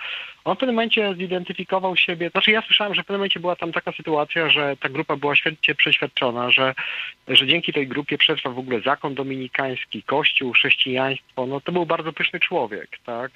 On 0.44 0.56
w 0.56 0.58
pewnym 0.58 0.74
momencie 0.74 1.14
zidentyfikował 1.18 1.96
siebie, 1.96 2.30
znaczy 2.30 2.50
ja 2.50 2.62
słyszałem, 2.62 2.94
że 2.94 3.02
w 3.02 3.06
pewnym 3.06 3.18
momencie 3.18 3.40
była 3.40 3.56
tam 3.56 3.72
taka 3.72 3.92
sytuacja, 3.92 4.50
że 4.50 4.76
ta 4.80 4.88
grupa 4.88 5.16
była 5.16 5.36
świetnie 5.36 5.74
przeświadczona, 5.74 6.50
że, 6.50 6.74
że 7.28 7.46
dzięki 7.46 7.72
tej 7.72 7.88
grupie 7.88 8.18
przetrwa 8.18 8.50
w 8.50 8.58
ogóle 8.58 8.80
zakon 8.80 9.14
dominikański, 9.14 10.02
kościół, 10.02 10.52
chrześcijaństwo, 10.52 11.46
no 11.46 11.60
to 11.60 11.72
był 11.72 11.86
bardzo 11.86 12.12
pyszny 12.12 12.40
człowiek, 12.40 12.88
tak? 13.06 13.30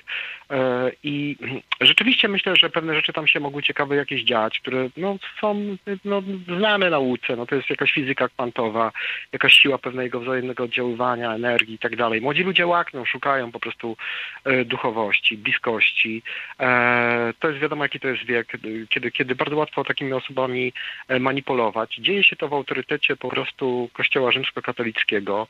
E, 0.50 0.90
I 1.02 1.36
rzeczywiście 1.80 2.28
myślę, 2.28 2.56
że 2.56 2.70
pewne 2.70 2.94
rzeczy 2.94 3.12
tam 3.12 3.26
się 3.26 3.40
mogły 3.40 3.62
ciekawe 3.62 3.96
jakieś 3.96 4.22
dziać, 4.22 4.60
które 4.60 4.88
no, 4.96 5.16
są 5.40 5.76
no, 6.04 6.22
znane 6.58 6.90
nauce, 6.90 7.36
no 7.36 7.46
to 7.46 7.54
jest 7.54 7.70
jakaś 7.70 7.92
fizyka 7.92 8.28
kwantowa, 8.28 8.92
jakaś 9.32 9.52
siła 9.52 9.78
pewnego 9.78 10.20
wzajemnego 10.20 10.64
oddziaływania, 10.64 11.34
energii 11.34 11.74
i 11.74 11.78
tak 11.78 11.96
dalej. 11.96 12.20
Młodzi 12.20 12.42
ludzie 12.42 12.66
łakną, 12.66 13.04
szukają 13.04 13.52
po 13.52 13.60
prostu 13.60 13.96
e, 14.44 14.64
duchowości, 14.64 15.36
bliskości. 15.36 16.22
E, 16.60 16.97
to 17.38 17.48
jest 17.48 17.60
wiadomo, 17.60 17.84
jaki 17.84 18.00
to 18.00 18.08
jest 18.08 18.24
wiek, 18.24 18.52
kiedy, 18.88 19.10
kiedy 19.10 19.34
bardzo 19.34 19.56
łatwo 19.56 19.84
takimi 19.84 20.12
osobami 20.12 20.72
e, 21.08 21.20
manipulować. 21.20 21.94
Dzieje 21.94 22.24
się 22.24 22.36
to 22.36 22.48
w 22.48 22.52
autorytecie 22.52 23.16
po 23.16 23.28
prostu 23.28 23.90
Kościoła 23.92 24.32
rzymskokatolickiego. 24.32 25.46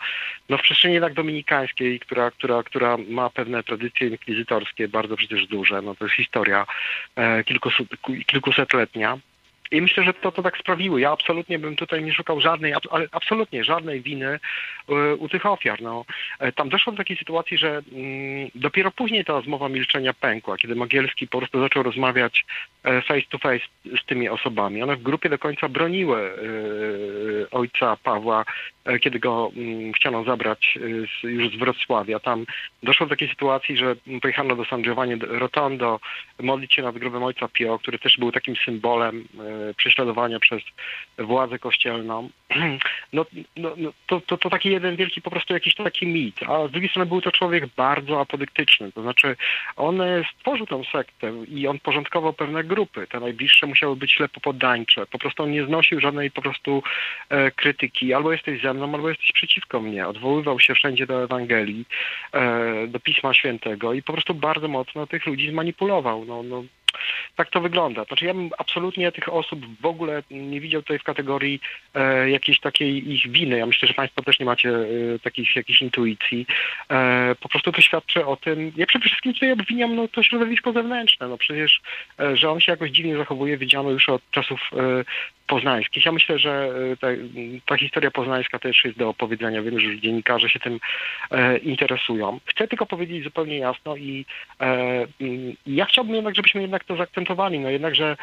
No 0.49 0.59
w 0.59 0.63
przestrzeni 0.63 0.95
jednak 0.95 1.15
dominikańskiej, 1.15 2.01
która, 2.01 2.31
która, 2.31 2.63
która 2.63 2.97
ma 3.09 3.31
pewne 3.31 3.63
tradycje 3.63 4.09
inkwizytorskie, 4.09 4.89
bardzo 4.89 5.17
przecież 5.17 5.47
duże. 5.47 5.83
No 5.83 5.95
to 5.95 6.05
jest 6.05 6.17
historia 6.17 6.67
kilkuset, 7.45 7.89
kilkusetletnia. 8.27 9.19
I 9.71 9.83
myślę, 9.83 10.05
że 10.05 10.15
to, 10.15 10.33
to 10.33 10.43
tak 10.43 10.59
sprawiło. 10.59 10.99
Ja 10.99 11.13
absolutnie 11.13 11.59
bym 11.59 11.77
tutaj 11.77 12.05
nie 12.05 12.13
szukał 12.13 12.41
żadnej, 12.41 12.75
absolutnie 13.13 13.65
żadnej 13.65 14.01
winy 14.01 14.39
e, 14.89 15.15
u 15.15 15.29
tych 15.29 15.47
ofiar. 15.47 15.83
No, 15.83 16.05
e, 16.39 16.53
tam 16.53 16.69
doszło 16.69 16.93
do 16.93 16.97
takiej 16.97 17.17
sytuacji, 17.17 17.59
że 17.59 17.69
mm, 17.69 18.51
dopiero 18.55 18.91
później 18.91 19.25
ta 19.25 19.33
rozmowa 19.33 19.69
milczenia 19.69 20.13
pękła, 20.13 20.57
kiedy 20.57 20.75
Mogielski 20.75 21.29
po 21.29 21.39
prostu 21.39 21.61
zaczął 21.61 21.83
rozmawiać 21.83 22.45
e, 22.85 23.03
face 23.03 23.27
to 23.31 23.39
face 23.39 23.65
z 24.03 24.07
tymi 24.07 24.29
osobami. 24.29 24.83
One 24.83 24.97
w 24.97 25.03
grupie 25.03 25.29
do 25.29 25.39
końca 25.39 25.69
broniły 25.69 26.33
ojca 27.51 27.97
Pawła, 27.97 28.45
kiedy 29.01 29.19
go 29.19 29.51
mm, 29.57 29.93
chciano 29.93 30.25
zabrać 30.25 30.79
już 31.23 31.51
z 31.51 31.59
Wrocławia. 31.59 32.21
Tam 32.21 32.47
doszło 32.83 33.07
do 33.07 33.11
takiej 33.11 33.29
sytuacji, 33.29 33.77
że 33.77 33.97
pojechano 34.23 34.57
do 34.57 34.65
San 34.65 34.83
Giovanni 34.83 35.15
Rotondo 35.21 36.01
modlić 36.41 36.75
się 36.75 36.83
nad 36.83 36.99
grobem 36.99 37.23
ojca 37.23 37.49
Pio, 37.49 37.79
który 37.79 37.99
też 37.99 38.17
był 38.19 38.33
takim 38.33 38.57
symbolem 38.65 39.29
prześladowania 39.77 40.41
przez 40.41 40.63
władzę 41.19 41.59
kościelną, 41.59 42.31
no, 43.13 43.27
no, 43.57 43.75
no 43.77 43.93
to, 44.07 44.21
to, 44.21 44.37
to 44.37 44.51
taki 44.51 44.71
jeden 44.71 44.97
wielki 44.97 45.23
po 45.23 45.31
prostu 45.31 45.55
jakiś 45.55 45.75
taki 45.75 46.07
mit. 46.07 46.43
A 46.43 46.69
z 46.69 46.71
drugiej 46.71 46.91
strony 46.91 47.07
był 47.07 47.21
to 47.21 47.33
człowiek 47.33 47.67
bardzo 47.67 48.21
apodyktyczny, 48.21 48.93
to 48.93 49.03
znaczy 49.03 49.37
on 49.77 50.03
stworzył 50.35 50.67
tę 50.67 50.83
sektę 50.93 51.33
i 51.49 51.67
on 51.67 51.79
porządkował 51.79 52.33
pewne 52.33 52.65
grupy. 52.65 53.07
Te 53.07 53.21
najbliższe 53.21 53.67
musiały 53.67 53.97
być 53.97 54.13
ślepo 54.13 54.41
poddańcze. 54.41 55.07
Po 55.07 55.19
prostu 55.19 55.43
on 55.43 55.51
nie 55.51 55.65
znosił 55.65 56.01
żadnej 56.01 56.31
po 56.31 56.43
prostu 56.43 56.83
e, 57.29 57.51
krytyki. 57.51 58.15
Albo 58.15 58.33
jesteś 58.33 58.63
ze 58.63 58.75
mną, 58.87 58.95
albo 58.95 59.09
jesteś 59.09 59.33
przeciwko 59.33 59.81
mnie. 59.81 60.09
Odwoływał 60.09 60.61
się 60.61 60.75
wszędzie 60.75 61.07
do 61.07 61.25
Ewangelii, 61.25 61.85
e, 62.33 62.87
do 62.87 63.01
Pisma 63.01 63.35
Świętego 63.35 63.93
i 63.93 64.03
po 64.03 64.13
prostu 64.13 64.35
bardzo 64.35 64.69
mocno 64.69 65.07
tych 65.07 65.27
ludzi 65.27 65.51
zmanipulował. 65.51 66.25
No, 66.25 66.43
no, 66.43 66.65
tak 67.37 67.51
to 67.51 67.61
wygląda. 67.61 68.05
Znaczy 68.05 68.25
ja 68.25 68.35
bym 68.35 68.51
absolutnie 68.59 69.13
tych 69.13 69.33
osób 69.33 69.81
w 69.81 69.87
ogóle 69.87 70.23
nie 70.31 70.61
widział 70.61 70.83
tutaj 70.83 70.99
w 70.99 71.03
kategorii 71.03 71.61
e, 71.95 72.31
jakiejś 72.31 72.61
takiej 72.61 73.13
ich 73.13 73.31
winy. 73.31 73.59
Ja 73.59 73.67
myślę, 73.67 73.89
że 73.89 73.95
Państwo 73.95 74.23
też 74.23 74.39
nie 74.39 74.47
macie 74.47 74.71
e, 74.71 75.19
takich 75.19 75.57
jakichś 75.57 75.83
intuicji. 75.83 76.47
E, 76.91 77.35
po 77.41 77.49
prostu 77.49 77.73
to 77.73 77.81
świadczy 77.81 78.27
o 78.27 78.37
tym, 78.37 78.73
ja 78.77 78.87
przede 78.87 79.05
wszystkim 79.05 79.35
tutaj 79.35 79.53
obwiniam 79.53 79.97
no, 79.97 80.09
to 80.09 80.23
środowisko 80.23 80.73
zewnętrzne. 80.73 81.29
No 81.29 81.39
przecież, 81.39 81.81
e, 82.21 82.37
że 82.37 82.51
on 82.51 82.61
się 82.61 82.73
jakoś 82.73 82.91
dziwnie 82.91 83.17
zachowuje, 83.17 83.57
widziano 83.57 83.91
już 83.91 84.09
od 84.09 84.31
czasów 84.31 84.61
e, 84.73 85.05
poznańskich. 85.49 86.07
Ja 86.07 86.13
myślę, 86.13 86.39
że 86.39 86.71
e, 86.93 86.97
ta, 86.97 87.07
ta, 87.67 87.77
historia 87.77 88.11
poznańska 88.11 88.59
też 88.59 88.85
jest 88.85 88.99
do 88.99 89.09
opowiedzenia. 89.09 89.63
Wiem, 89.63 89.81
że 89.81 90.01
dziennikarze 90.01 90.49
się 90.49 90.61
tym 90.61 90.81
e, 91.31 91.59
interesują. 91.59 92.41
Chcę 92.45 92.69
tylko 92.69 92.87
powiedzieć 92.87 93.25
zupełnie 93.25 93.59
jasno 93.59 93.97
i 93.97 94.25
e, 94.61 95.07
ja 95.67 95.85
chciałbym 95.85 96.15
jednak, 96.15 96.35
żebyśmy 96.35 96.61
jednak 96.61 96.85
to 96.85 96.97
zaakcentowali. 96.97 97.59
No 97.59 97.71
jednakże 97.71 98.17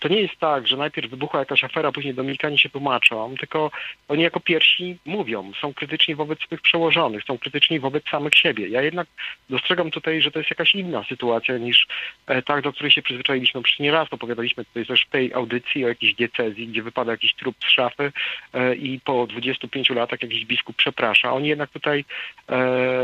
to 0.00 0.08
nie 0.08 0.20
jest 0.20 0.36
tak, 0.36 0.68
że 0.68 0.76
najpierw 0.76 1.10
wybuchła 1.10 1.40
jakaś 1.40 1.64
afera, 1.64 1.92
później 1.92 2.14
Dominikanie 2.14 2.58
się 2.58 2.68
tłumaczą, 2.68 3.34
tylko 3.40 3.70
oni 4.08 4.22
jako 4.22 4.40
pierwsi 4.40 4.98
mówią, 5.04 5.52
są 5.60 5.74
krytyczni 5.74 6.14
wobec 6.14 6.40
swych 6.40 6.60
przełożonych, 6.60 7.24
są 7.24 7.38
krytyczni 7.38 7.80
wobec 7.80 8.08
samych 8.08 8.34
siebie. 8.34 8.68
Ja 8.68 8.82
jednak 8.82 9.08
dostrzegam 9.50 9.90
tutaj, 9.90 10.22
że 10.22 10.30
to 10.30 10.38
jest 10.38 10.50
jakaś 10.50 10.74
inna 10.74 11.04
sytuacja 11.04 11.58
niż 11.58 11.86
e, 12.26 12.42
ta, 12.42 12.62
do 12.62 12.72
której 12.72 12.90
się 12.90 13.02
przyzwyczailiśmy. 13.02 13.62
Przecież 13.62 13.80
nie 13.80 13.92
raz 13.92 14.12
opowiadaliśmy 14.12 14.64
tutaj 14.64 14.86
też 14.86 15.02
w 15.02 15.10
tej 15.10 15.34
audycji 15.34 15.84
o 15.84 15.88
jakiejś 15.88 16.14
diecezji, 16.14 16.68
gdzie 16.68 16.82
wypada 16.82 17.12
jakiś 17.12 17.34
trup 17.34 17.56
z 17.64 17.70
szafy 17.70 18.12
e, 18.52 18.74
i 18.74 19.00
po 19.00 19.26
25 19.26 19.90
latach 19.90 20.22
jakiś 20.22 20.44
biskup 20.44 20.76
przeprasza. 20.76 21.32
Oni 21.32 21.48
jednak 21.48 21.70
tutaj 21.70 22.04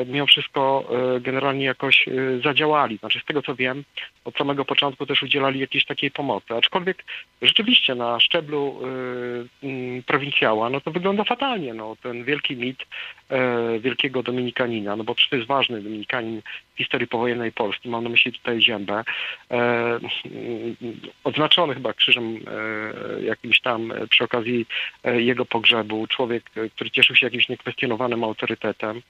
mimo 0.06 0.26
wszystko 0.26 0.90
generalnie 1.20 1.64
jakoś 1.64 2.06
zadziałali. 2.44 2.96
Znaczy 2.96 3.20
z 3.20 3.24
tego 3.24 3.42
co 3.42 3.54
wiem, 3.54 3.84
od 4.24 4.36
samego 4.36 4.64
początku 4.64 5.06
też 5.06 5.22
udzielali 5.22 5.60
jakiejś 5.60 5.84
takiej 5.84 6.10
pomocy 6.10 6.54
aczkolwiek 6.62 7.04
rzeczywiście 7.42 7.94
na 7.94 8.20
szczeblu 8.20 8.80
y, 9.62 9.66
y, 9.66 10.02
prowincjała, 10.06 10.70
no 10.70 10.80
to 10.80 10.90
wygląda 10.90 11.24
fatalnie. 11.24 11.74
No, 11.74 11.96
ten 12.02 12.24
wielki 12.24 12.56
mit 12.56 12.82
y, 12.82 13.80
wielkiego 13.80 14.22
Dominikanina, 14.22 14.96
no 14.96 15.04
bo 15.04 15.14
przecież 15.14 15.38
jest 15.38 15.48
ważny 15.48 15.82
Dominikanin 15.82 16.42
w 16.74 16.78
historii 16.78 17.08
powojennej 17.08 17.52
Polski, 17.52 17.88
mam 17.88 18.04
na 18.04 18.10
myśli 18.10 18.32
tutaj 18.32 18.62
Ziębę, 18.62 19.04
e, 19.50 19.98
odznaczony 21.24 21.74
chyba 21.74 21.92
krzyżem 21.92 22.36
e, 22.36 23.22
jakimś 23.22 23.60
tam 23.60 23.92
przy 24.10 24.24
okazji 24.24 24.66
jego 25.04 25.44
pogrzebu, 25.44 26.06
człowiek, 26.06 26.50
który 26.74 26.90
cieszył 26.90 27.16
się 27.16 27.26
jakimś 27.26 27.48
niekwestionowanym 27.48 28.24
autorytetem, 28.24 29.02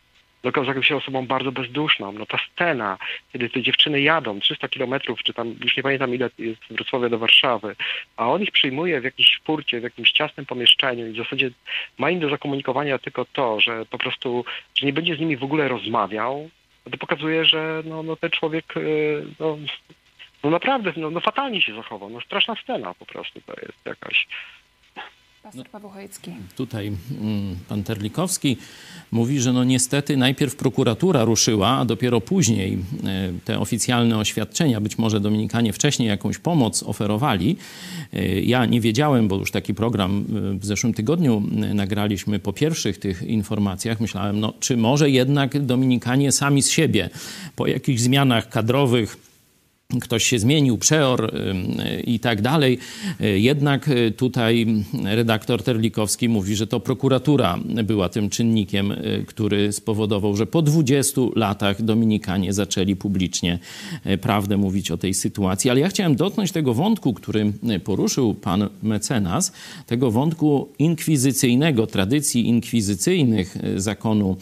okazał 0.49 0.83
się 0.83 0.97
osobą 0.97 1.27
bardzo 1.27 1.53
bezduszną. 1.53 2.13
No 2.13 2.27
ta 2.27 2.39
scena, 2.39 2.99
kiedy 3.33 3.51
te 3.51 3.63
dziewczyny 3.63 4.01
jadą 4.01 4.41
300 4.41 4.69
kilometrów, 4.69 5.23
czy 5.23 5.35
tam 5.35 5.55
już 5.65 5.77
nie 5.77 5.83
pamiętam 5.83 6.15
ile 6.15 6.31
jest 6.39 6.61
z 6.71 6.73
Wrocławia 6.73 7.09
do 7.09 7.19
Warszawy, 7.19 7.77
a 8.17 8.31
on 8.31 8.43
ich 8.43 8.51
przyjmuje 8.51 9.01
w 9.01 9.05
jakiejś 9.05 9.41
furcie, 9.45 9.81
w 9.81 9.83
jakimś 9.83 10.13
ciasnym 10.13 10.47
pomieszczeniu 10.47 11.07
i 11.07 11.13
w 11.13 11.17
zasadzie 11.17 11.51
ma 11.99 12.11
im 12.11 12.21
do 12.21 12.29
zakomunikowania 12.29 12.99
tylko 12.99 13.25
to, 13.25 13.61
że 13.61 13.87
po 13.87 13.99
prostu, 13.99 14.45
że 14.75 14.87
nie 14.87 14.93
będzie 14.93 15.17
z 15.17 15.21
nimi 15.21 15.37
w 15.37 15.45
ogóle 15.45 15.69
rozmawiał, 15.69 16.51
to 16.91 16.99
pokazuje, 16.99 17.45
że 17.45 17.83
no, 17.85 18.03
no 18.03 18.17
ten 18.17 18.31
człowiek 18.31 18.77
y, 18.77 19.25
no, 19.41 19.59
no 20.45 20.51
naprawdę 20.51 20.93
no, 20.97 21.11
no 21.11 21.21
fatalnie 21.21 21.63
się 21.63 21.75
zachował. 21.75 22.11
No 22.11 22.21
straszna 22.21 22.57
scena 22.57 22.95
po 22.95 23.07
prostu 23.07 23.41
to 23.41 23.53
jest 23.53 23.87
jakaś. 23.87 24.27
Pastor 25.43 25.69
Paweł 25.69 25.91
Chojecki. 25.91 26.31
Tutaj 26.57 26.87
mm, 26.87 27.57
pan 27.69 27.83
Terlikowski 27.83 28.57
mówi, 29.11 29.41
że 29.41 29.53
no 29.53 29.65
niestety 29.65 30.17
najpierw 30.17 30.57
prokuratura 30.57 31.25
ruszyła, 31.25 31.69
a 31.69 31.85
dopiero 31.85 32.21
później 32.21 32.79
e, 33.05 33.33
te 33.45 33.59
oficjalne 33.59 34.19
oświadczenia, 34.19 34.81
być 34.81 34.99
może 34.99 35.21
Dominikanie 35.21 35.73
wcześniej 35.73 36.09
jakąś 36.09 36.39
pomoc 36.39 36.83
oferowali. 36.83 37.57
E, 38.13 38.41
ja 38.41 38.67
nie 38.67 38.81
wiedziałem, 38.81 39.29
bo 39.29 39.37
już 39.37 39.51
taki 39.51 39.75
program 39.75 40.25
e, 40.55 40.59
w 40.59 40.65
zeszłym 40.65 40.95
tygodniu 40.95 41.43
nagraliśmy 41.75 42.39
po 42.39 42.53
pierwszych 42.53 42.99
tych 42.99 43.23
informacjach. 43.23 44.01
Myślałem, 44.01 44.41
no 44.41 44.53
czy 44.61 44.77
może 44.77 45.11
jednak 45.11 45.67
Dominikanie 45.67 46.33
sami 46.33 46.63
z 46.63 46.71
siebie 46.71 47.11
po 47.57 47.67
jakichś 47.67 48.01
zmianach 48.01 48.49
kadrowych 48.49 49.32
ktoś 50.01 50.25
się 50.25 50.39
zmienił, 50.39 50.79
przeor 50.79 51.33
i 52.05 52.21
tak 52.21 52.43
dalej. 52.43 52.79
Jednak 53.21 53.91
tutaj 54.17 54.67
redaktor 55.05 55.63
Terlikowski 55.63 56.29
mówi, 56.29 56.57
że 56.57 56.67
to 56.67 56.81
prokuratura 56.81 57.59
była 57.85 58.09
tym 58.09 58.31
czynnikiem, 58.31 58.93
y, 58.93 59.25
który 59.27 59.73
spowodował, 59.73 60.37
że 60.37 60.47
po 60.47 60.63
20 60.63 61.21
latach 61.37 61.83
Dominikanie 61.83 62.53
zaczęli 62.53 62.97
publicznie 62.97 63.59
y, 64.07 64.19
prawdę 64.19 64.57
mówić 64.57 64.91
o 64.91 64.97
tej 64.97 65.15
sytuacji. 65.15 65.71
Ale 65.71 65.81
ja 65.81 65.89
chciałem 65.89 66.17
dotknąć 66.17 66.53
tego 66.53 66.75
wątku, 66.75 67.13
który 67.15 67.53
poruszył 67.85 68.35
pan 68.35 68.69
mecenas, 68.83 69.53
tego 69.87 70.11
wątku 70.11 70.69
inkwizycyjnego, 70.79 71.87
tradycji 71.87 72.49
inkwizycyjnych 72.49 73.57
y, 73.57 73.81
zakonu 73.81 74.37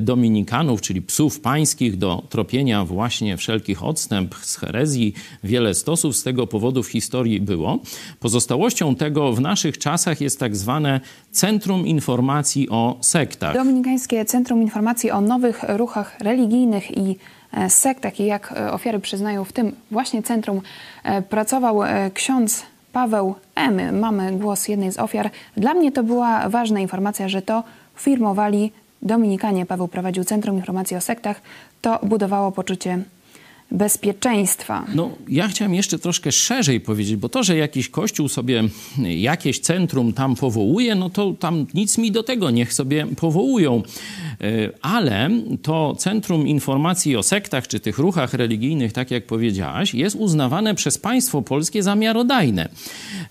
dominikanów, 0.00 0.80
czyli 0.80 1.02
psów 1.02 1.40
pańskich 1.40 1.96
do 1.96 2.22
tropienia 2.28 2.84
właśnie 2.84 3.36
wszelkich 3.36 3.84
odstępstw 3.84 4.62
herezji. 4.76 5.14
Wiele 5.44 5.74
stosów 5.74 6.16
z 6.16 6.22
tego 6.22 6.46
powodu 6.46 6.82
w 6.82 6.88
historii 6.88 7.40
było. 7.40 7.78
Pozostałością 8.20 8.94
tego 8.94 9.32
w 9.32 9.40
naszych 9.40 9.78
czasach 9.78 10.20
jest 10.20 10.40
tak 10.40 10.56
zwane 10.56 11.00
Centrum 11.32 11.86
Informacji 11.86 12.68
o 12.70 12.96
Sektach. 13.00 13.54
Dominikańskie 13.54 14.24
Centrum 14.24 14.62
Informacji 14.62 15.10
o 15.10 15.20
Nowych 15.20 15.64
Ruchach 15.68 16.20
Religijnych 16.20 16.98
i 16.98 17.16
e, 17.52 17.70
sektach 17.70 18.20
i 18.20 18.26
jak 18.26 18.52
e, 18.52 18.72
ofiary 18.72 18.98
przyznają, 19.00 19.44
w 19.44 19.52
tym 19.52 19.72
właśnie 19.90 20.22
centrum 20.22 20.60
e, 21.04 21.22
pracował 21.22 21.80
ksiądz 22.14 22.62
Paweł 22.92 23.34
M. 23.54 23.98
Mamy 23.98 24.32
głos 24.32 24.68
jednej 24.68 24.92
z 24.92 24.98
ofiar. 24.98 25.30
Dla 25.56 25.74
mnie 25.74 25.92
to 25.92 26.02
była 26.02 26.48
ważna 26.48 26.80
informacja, 26.80 27.28
że 27.28 27.42
to 27.42 27.62
firmowali 27.96 28.72
Dominikanie. 29.02 29.66
Paweł 29.66 29.88
prowadził 29.88 30.24
Centrum 30.24 30.56
Informacji 30.56 30.96
o 30.96 31.00
Sektach. 31.00 31.40
To 31.82 31.98
budowało 32.02 32.52
poczucie 32.52 32.98
bezpieczeństwa. 33.70 34.84
No, 34.94 35.10
ja 35.28 35.48
chciałem 35.48 35.74
jeszcze 35.74 35.98
troszkę 35.98 36.32
szerzej 36.32 36.80
powiedzieć, 36.80 37.16
bo 37.16 37.28
to, 37.28 37.42
że 37.42 37.56
jakiś 37.56 37.88
kościół 37.88 38.28
sobie 38.28 38.64
jakieś 38.98 39.60
centrum 39.60 40.12
tam 40.12 40.34
powołuje, 40.34 40.94
no 40.94 41.10
to 41.10 41.32
tam 41.32 41.66
nic 41.74 41.98
mi 41.98 42.12
do 42.12 42.22
tego, 42.22 42.50
niech 42.50 42.72
sobie 42.72 43.06
powołują. 43.06 43.82
E, 44.40 44.70
ale 44.82 45.30
to 45.62 45.96
Centrum 45.98 46.48
Informacji 46.48 47.16
o 47.16 47.22
Sektach 47.22 47.68
czy 47.68 47.80
tych 47.80 47.98
ruchach 47.98 48.34
religijnych, 48.34 48.92
tak 48.92 49.10
jak 49.10 49.26
powiedziałaś, 49.26 49.94
jest 49.94 50.16
uznawane 50.16 50.74
przez 50.74 50.98
państwo 50.98 51.42
polskie 51.42 51.82
za 51.82 51.94
miarodajne. 51.94 52.68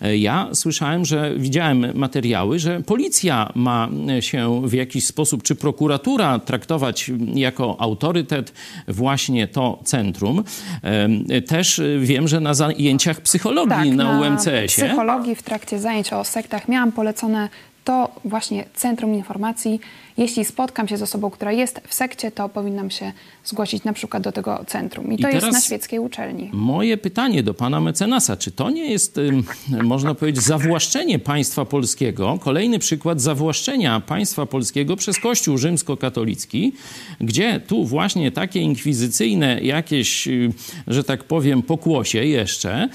E, 0.01 0.17
ja 0.17 0.49
słyszałem, 0.53 1.05
że 1.05 1.33
widziałem 1.37 1.85
materiały, 1.93 2.59
że 2.59 2.81
policja 2.81 3.51
ma 3.55 3.89
się 4.19 4.61
w 4.67 4.73
jakiś 4.73 5.05
sposób, 5.05 5.43
czy 5.43 5.55
prokuratura 5.55 6.39
traktować 6.39 7.11
jako 7.33 7.81
autorytet 7.81 8.53
właśnie 8.87 9.47
to 9.47 9.79
centrum 9.83 10.24
centrum. 10.25 10.43
Też 11.47 11.81
wiem, 11.99 12.27
że 12.27 12.39
na 12.39 12.53
zajęciach 12.53 13.21
psychologii 13.21 13.89
tak, 13.89 13.97
na, 13.97 14.03
na 14.03 14.19
UMCS-ie. 14.19 14.67
psychologii 14.67 15.35
w 15.35 15.43
trakcie 15.43 15.79
zajęć 15.79 16.13
o 16.13 16.23
sektach 16.23 16.67
miałam 16.67 16.91
polecone 16.91 17.49
to 17.83 18.15
właśnie 18.25 18.65
Centrum 18.73 19.13
Informacji 19.13 19.79
jeśli 20.17 20.45
spotkam 20.45 20.87
się 20.87 20.97
z 20.97 21.01
osobą, 21.01 21.29
która 21.29 21.51
jest 21.51 21.81
w 21.87 21.93
sekcie, 21.93 22.31
to 22.31 22.49
powinnam 22.49 22.91
się 22.91 23.11
zgłosić 23.43 23.83
na 23.83 23.93
przykład 23.93 24.23
do 24.23 24.31
tego 24.31 24.65
centrum. 24.67 25.11
I, 25.11 25.15
I 25.15 25.17
to 25.17 25.29
jest 25.29 25.51
na 25.51 25.61
świeckiej 25.61 25.99
uczelni. 25.99 26.49
Moje 26.53 26.97
pytanie 26.97 27.43
do 27.43 27.53
pana 27.53 27.81
mecenasa, 27.81 28.37
czy 28.37 28.51
to 28.51 28.69
nie 28.69 28.91
jest, 28.91 29.19
można 29.83 30.15
powiedzieć, 30.15 30.43
zawłaszczenie 30.43 31.19
państwa 31.19 31.65
polskiego, 31.65 32.39
kolejny 32.41 32.79
przykład 32.79 33.21
zawłaszczenia 33.21 33.99
państwa 33.99 34.45
polskiego 34.45 34.95
przez 34.95 35.19
Kościół 35.19 35.57
rzymskokatolicki, 35.57 36.73
gdzie 37.21 37.59
tu 37.59 37.85
właśnie 37.85 38.31
takie 38.31 38.59
inkwizycyjne 38.59 39.61
jakieś, 39.61 40.27
że 40.87 41.03
tak 41.03 41.23
powiem, 41.23 41.61
pokłosie 41.61 42.25
jeszcze 42.25 42.89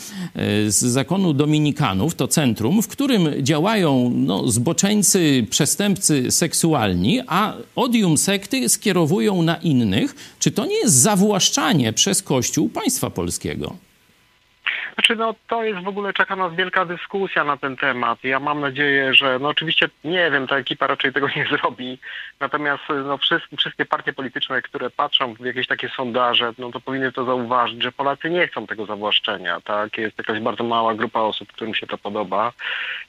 z 0.68 0.74
zakonu 0.74 1.34
dominikanów, 1.34 2.14
to 2.14 2.28
centrum, 2.28 2.82
w 2.82 2.88
którym 2.88 3.28
działają 3.42 4.12
no, 4.14 4.48
zboczeńcy, 4.48 5.46
przestępcy 5.50 6.30
seksualni, 6.30 7.09
a 7.26 7.56
odium 7.76 8.18
sekty 8.18 8.68
skierowują 8.68 9.42
na 9.42 9.56
innych. 9.56 10.14
Czy 10.38 10.50
to 10.50 10.66
nie 10.66 10.76
jest 10.76 10.94
zawłaszczanie 10.94 11.92
przez 11.92 12.22
Kościół 12.22 12.68
państwa 12.68 13.10
polskiego? 13.10 13.76
Znaczy, 15.00 15.16
no 15.16 15.34
to 15.48 15.64
jest 15.64 15.80
w 15.82 15.88
ogóle, 15.88 16.12
czeka 16.12 16.36
nas 16.36 16.54
wielka 16.54 16.84
dyskusja 16.84 17.44
na 17.44 17.56
ten 17.56 17.76
temat. 17.76 18.24
Ja 18.24 18.40
mam 18.40 18.60
nadzieję, 18.60 19.14
że, 19.14 19.38
no 19.38 19.48
oczywiście, 19.48 19.88
nie 20.04 20.30
wiem, 20.30 20.46
ta 20.46 20.56
ekipa 20.56 20.86
raczej 20.86 21.12
tego 21.12 21.28
nie 21.36 21.46
zrobi, 21.52 21.98
natomiast 22.40 22.82
no, 23.04 23.18
wszystkie, 23.18 23.56
wszystkie 23.56 23.84
partie 23.84 24.12
polityczne, 24.12 24.62
które 24.62 24.90
patrzą 24.90 25.34
w 25.34 25.40
jakieś 25.40 25.66
takie 25.66 25.88
sondaże, 25.88 26.52
no 26.58 26.70
to 26.70 26.80
powinny 26.80 27.12
to 27.12 27.24
zauważyć, 27.24 27.82
że 27.82 27.92
Polacy 27.92 28.30
nie 28.30 28.48
chcą 28.48 28.66
tego 28.66 28.86
zawłaszczenia, 28.86 29.60
tak? 29.60 29.98
Jest 29.98 30.18
jakaś 30.18 30.40
bardzo 30.40 30.64
mała 30.64 30.94
grupa 30.94 31.20
osób, 31.20 31.52
którym 31.52 31.74
się 31.74 31.86
to 31.86 31.98
podoba 31.98 32.52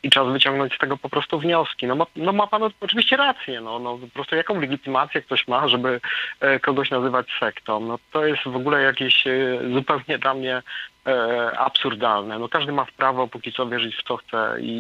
i 0.03 0.09
czas 0.09 0.27
wyciągnąć 0.27 0.75
z 0.75 0.77
tego 0.77 0.97
po 0.97 1.09
prostu 1.09 1.39
wnioski. 1.39 1.87
No 1.87 1.95
ma, 1.95 2.05
no 2.15 2.33
ma 2.33 2.47
pan 2.47 2.61
oczywiście 2.81 3.17
rację, 3.17 3.61
no, 3.61 3.79
no 3.79 3.97
po 3.97 4.07
prostu 4.07 4.35
jaką 4.35 4.61
legitymację 4.61 5.21
ktoś 5.21 5.47
ma, 5.47 5.67
żeby 5.67 6.01
e, 6.39 6.59
kogoś 6.59 6.89
nazywać 6.89 7.27
sektą, 7.39 7.79
no 7.79 7.99
to 8.11 8.25
jest 8.25 8.43
w 8.45 8.55
ogóle 8.55 8.81
jakieś 8.81 9.27
e, 9.27 9.59
zupełnie 9.73 10.17
dla 10.17 10.33
mnie 10.33 10.61
e, 11.05 11.51
absurdalne. 11.59 12.39
No 12.39 12.49
każdy 12.49 12.71
ma 12.71 12.85
prawo 12.97 13.27
póki 13.27 13.53
co 13.53 13.67
wierzyć 13.67 13.95
w 13.95 14.03
co 14.03 14.17
chce 14.17 14.55
i, 14.59 14.71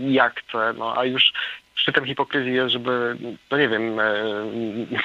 i 0.00 0.12
jak 0.12 0.40
chce, 0.40 0.74
no 0.78 0.98
a 0.98 1.04
już 1.04 1.32
szczytem 1.86 2.06
hipokryzji 2.06 2.54
jest, 2.54 2.72
żeby, 2.72 3.16
no 3.50 3.58
nie 3.58 3.68
wiem, 3.68 4.00
e, 4.00 4.14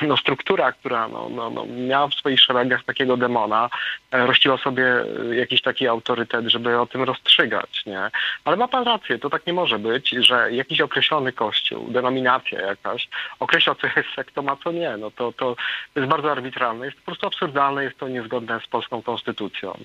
no 0.08 0.18
struktura, 0.18 0.72
która 0.72 1.08
no, 1.08 1.30
no, 1.30 1.50
no 1.50 1.66
miała 1.66 2.08
w 2.08 2.14
swoich 2.14 2.42
szeregach 2.42 2.84
takiego 2.84 3.18
demona, 3.18 3.70
e, 4.12 4.26
rościła 4.26 4.58
sobie 4.58 4.86
jakiś 5.32 5.62
taki 5.62 5.88
autorytet, 5.88 6.48
żeby 6.48 6.80
o 6.80 6.86
tym 6.86 7.04
rozstrzygać, 7.04 7.86
nie? 7.86 8.12
Ale 8.46 8.58
ma 8.58 8.68
pan 8.68 8.84
rację, 8.84 9.20
to 9.20 9.30
tak 9.30 9.48
nie 9.48 9.54
może 9.54 9.80
być, 9.80 10.10
że 10.10 10.52
jakiś 10.52 10.82
określony 10.82 11.34
kościół, 11.34 11.92
denominacja 11.92 12.62
jakaś, 12.62 13.10
określa, 13.40 13.76
co 13.76 13.88
jest 13.88 14.10
sektą, 14.16 14.50
a 14.50 14.56
co 14.56 14.72
nie. 14.72 14.98
No 14.98 15.12
to, 15.12 15.32
to 15.32 15.56
jest 15.96 16.08
bardzo 16.08 16.32
arbitralne, 16.32 16.86
jest 16.86 16.98
po 16.98 17.06
prostu 17.06 17.28
absurdalne, 17.28 17.84
jest 17.84 17.98
to 17.98 18.08
niezgodne 18.08 18.60
z 18.60 18.68
polską 18.68 19.02
konstytucją. 19.02 19.78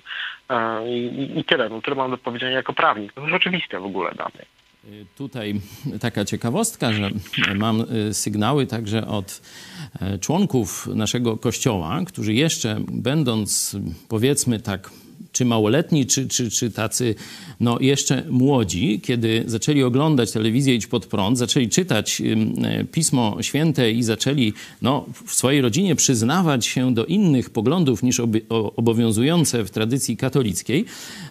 E, 0.48 0.88
I, 0.88 1.38
i 1.38 1.44
tyle, 1.44 1.68
no, 1.68 1.82
tyle 1.82 1.96
mam 1.96 2.11
do 2.11 2.18
powiedzenia 2.18 2.56
jako 2.56 2.72
prawnik. 2.72 3.12
To 3.12 3.20
jest 3.20 3.35
oczywiste 3.35 3.80
w 3.80 3.85
ogóle 3.85 4.11
dla 4.12 4.24
mnie. 4.35 4.56
Tutaj 5.16 5.61
taka 6.01 6.25
ciekawostka, 6.25 6.92
że 6.92 7.11
mam 7.55 7.81
y, 7.81 8.14
sygnały 8.14 8.66
także 8.66 9.07
od 9.07 9.40
e, 10.01 10.18
członków 10.18 10.88
naszego 10.94 11.37
kościoła, 11.37 12.01
którzy 12.07 12.35
jeszcze 12.35 12.81
będąc 12.88 13.77
powiedzmy 14.09 14.61
tak 14.61 14.90
czy 15.37 15.44
małoletni, 15.44 16.07
czy, 16.07 16.29
czy, 16.29 16.51
czy 16.51 16.70
tacy 16.70 17.14
no, 17.61 17.79
jeszcze 17.81 18.25
młodzi, 18.31 19.01
kiedy 19.01 19.44
zaczęli 19.46 19.83
oglądać 19.83 20.33
telewizję 20.33 20.75
Idź 20.75 20.87
Pod 20.87 21.07
Prąd, 21.07 21.38
zaczęli 21.38 21.68
czytać 21.68 22.22
e, 22.64 22.85
Pismo 22.85 23.37
Święte 23.40 23.92
i 23.92 24.03
zaczęli 24.03 24.53
no, 24.83 25.07
w 25.27 25.35
swojej 25.35 25.61
rodzinie 25.61 25.96
przyznawać 25.96 26.66
się 26.66 26.94
do 26.94 27.05
innych 27.05 27.51
poglądów 27.51 28.03
niż 28.03 28.20
obowiązujące 28.77 29.64
w 29.64 29.70
tradycji 29.70 30.16
katolickiej, 30.16 30.85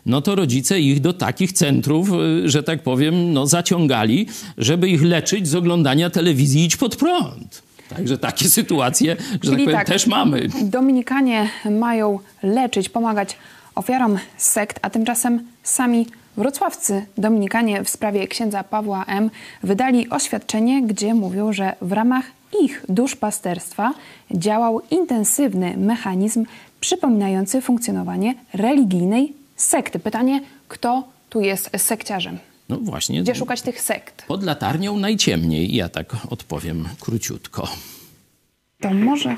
no 0.05 0.21
to 0.21 0.35
rodzice 0.35 0.79
ich 0.79 1.01
do 1.01 1.13
takich 1.13 1.51
centrów, 1.51 2.09
e, 2.11 2.49
że 2.49 2.63
tak 2.63 2.83
powiem, 2.83 3.33
no, 3.33 3.47
zaciągali, 3.47 4.27
żeby 4.57 4.89
ich 4.89 5.03
leczyć 5.03 5.47
z 5.47 5.55
oglądania 5.55 6.09
telewizji 6.09 6.65
Idź 6.65 6.77
Pod 6.77 6.95
Prąd. 6.95 7.65
Także 7.89 8.17
takie 8.17 8.49
sytuacje, 8.49 9.17
że 9.41 9.51
tak 9.51 9.59
powiem, 9.59 9.71
tak, 9.71 9.87
też 9.87 10.07
mamy. 10.07 10.47
Dominikanie 10.61 11.49
mają 11.71 12.19
leczyć, 12.43 12.89
pomagać 12.89 13.37
ofiarom 13.75 14.19
sekt, 14.37 14.79
a 14.81 14.89
tymczasem 14.89 15.43
sami 15.63 16.07
wrocławcy 16.37 17.05
dominikanie 17.17 17.83
w 17.83 17.89
sprawie 17.89 18.27
księdza 18.27 18.63
Pawła 18.63 19.05
M. 19.05 19.29
wydali 19.63 20.09
oświadczenie, 20.09 20.83
gdzie 20.83 21.13
mówią, 21.13 21.53
że 21.53 21.75
w 21.81 21.91
ramach 21.91 22.25
ich 22.61 22.85
duszpasterstwa 22.89 23.93
działał 24.31 24.81
intensywny 24.91 25.77
mechanizm 25.77 26.45
przypominający 26.79 27.61
funkcjonowanie 27.61 28.35
religijnej 28.53 29.33
sekty. 29.55 29.99
Pytanie, 29.99 30.41
kto 30.67 31.03
tu 31.29 31.41
jest 31.41 31.69
sekciarzem? 31.77 32.37
No 32.69 32.77
właśnie. 32.77 33.21
Gdzie 33.21 33.35
szukać 33.35 33.61
tych 33.61 33.81
sekt? 33.81 34.25
Pod 34.27 34.43
latarnią 34.43 34.97
najciemniej, 34.97 35.75
ja 35.75 35.89
tak 35.89 36.15
odpowiem 36.29 36.87
króciutko. 36.99 37.67
To 38.81 38.93
może 38.93 39.35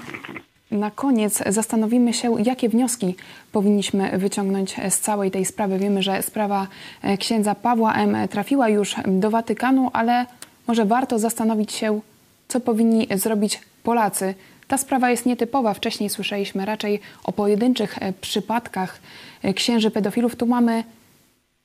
Na 0.71 0.91
koniec 0.91 1.43
zastanowimy 1.47 2.13
się, 2.13 2.41
jakie 2.43 2.69
wnioski 2.69 3.15
powinniśmy 3.51 4.17
wyciągnąć 4.17 4.75
z 4.89 4.99
całej 4.99 5.31
tej 5.31 5.45
sprawy. 5.45 5.79
Wiemy, 5.79 6.03
że 6.03 6.21
sprawa 6.21 6.67
e, 7.01 7.17
księdza 7.17 7.55
Pawła 7.55 7.93
M. 7.93 8.27
trafiła 8.27 8.69
już 8.69 8.95
do 9.07 9.29
Watykanu, 9.29 9.89
ale 9.93 10.25
może 10.67 10.85
warto 10.85 11.19
zastanowić 11.19 11.71
się, 11.71 11.99
co 12.47 12.59
powinni 12.59 13.07
zrobić 13.15 13.61
Polacy. 13.83 14.35
Ta 14.67 14.77
sprawa 14.77 15.09
jest 15.09 15.25
nietypowa. 15.25 15.73
Wcześniej 15.73 16.09
słyszeliśmy 16.09 16.65
raczej 16.65 16.99
o 17.23 17.31
pojedynczych 17.31 17.97
e, 18.01 18.13
przypadkach 18.13 18.99
e, 19.43 19.53
księży 19.53 19.91
pedofilów. 19.91 20.35
Tu 20.35 20.45
mamy 20.45 20.83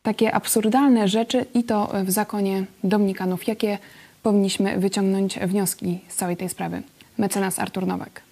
takie 0.02 0.34
absurdalne 0.34 1.08
rzeczy 1.08 1.46
i 1.54 1.64
to 1.64 1.92
w 2.04 2.10
zakonie 2.10 2.64
Dominikanów. 2.84 3.48
Jakie 3.48 3.78
powinniśmy 4.22 4.78
wyciągnąć 4.78 5.38
wnioski 5.38 6.00
z 6.08 6.16
całej 6.16 6.36
tej 6.36 6.48
sprawy? 6.48 6.82
Mecenas 7.18 7.58
Artur 7.58 7.86
Nowak. 7.86 8.31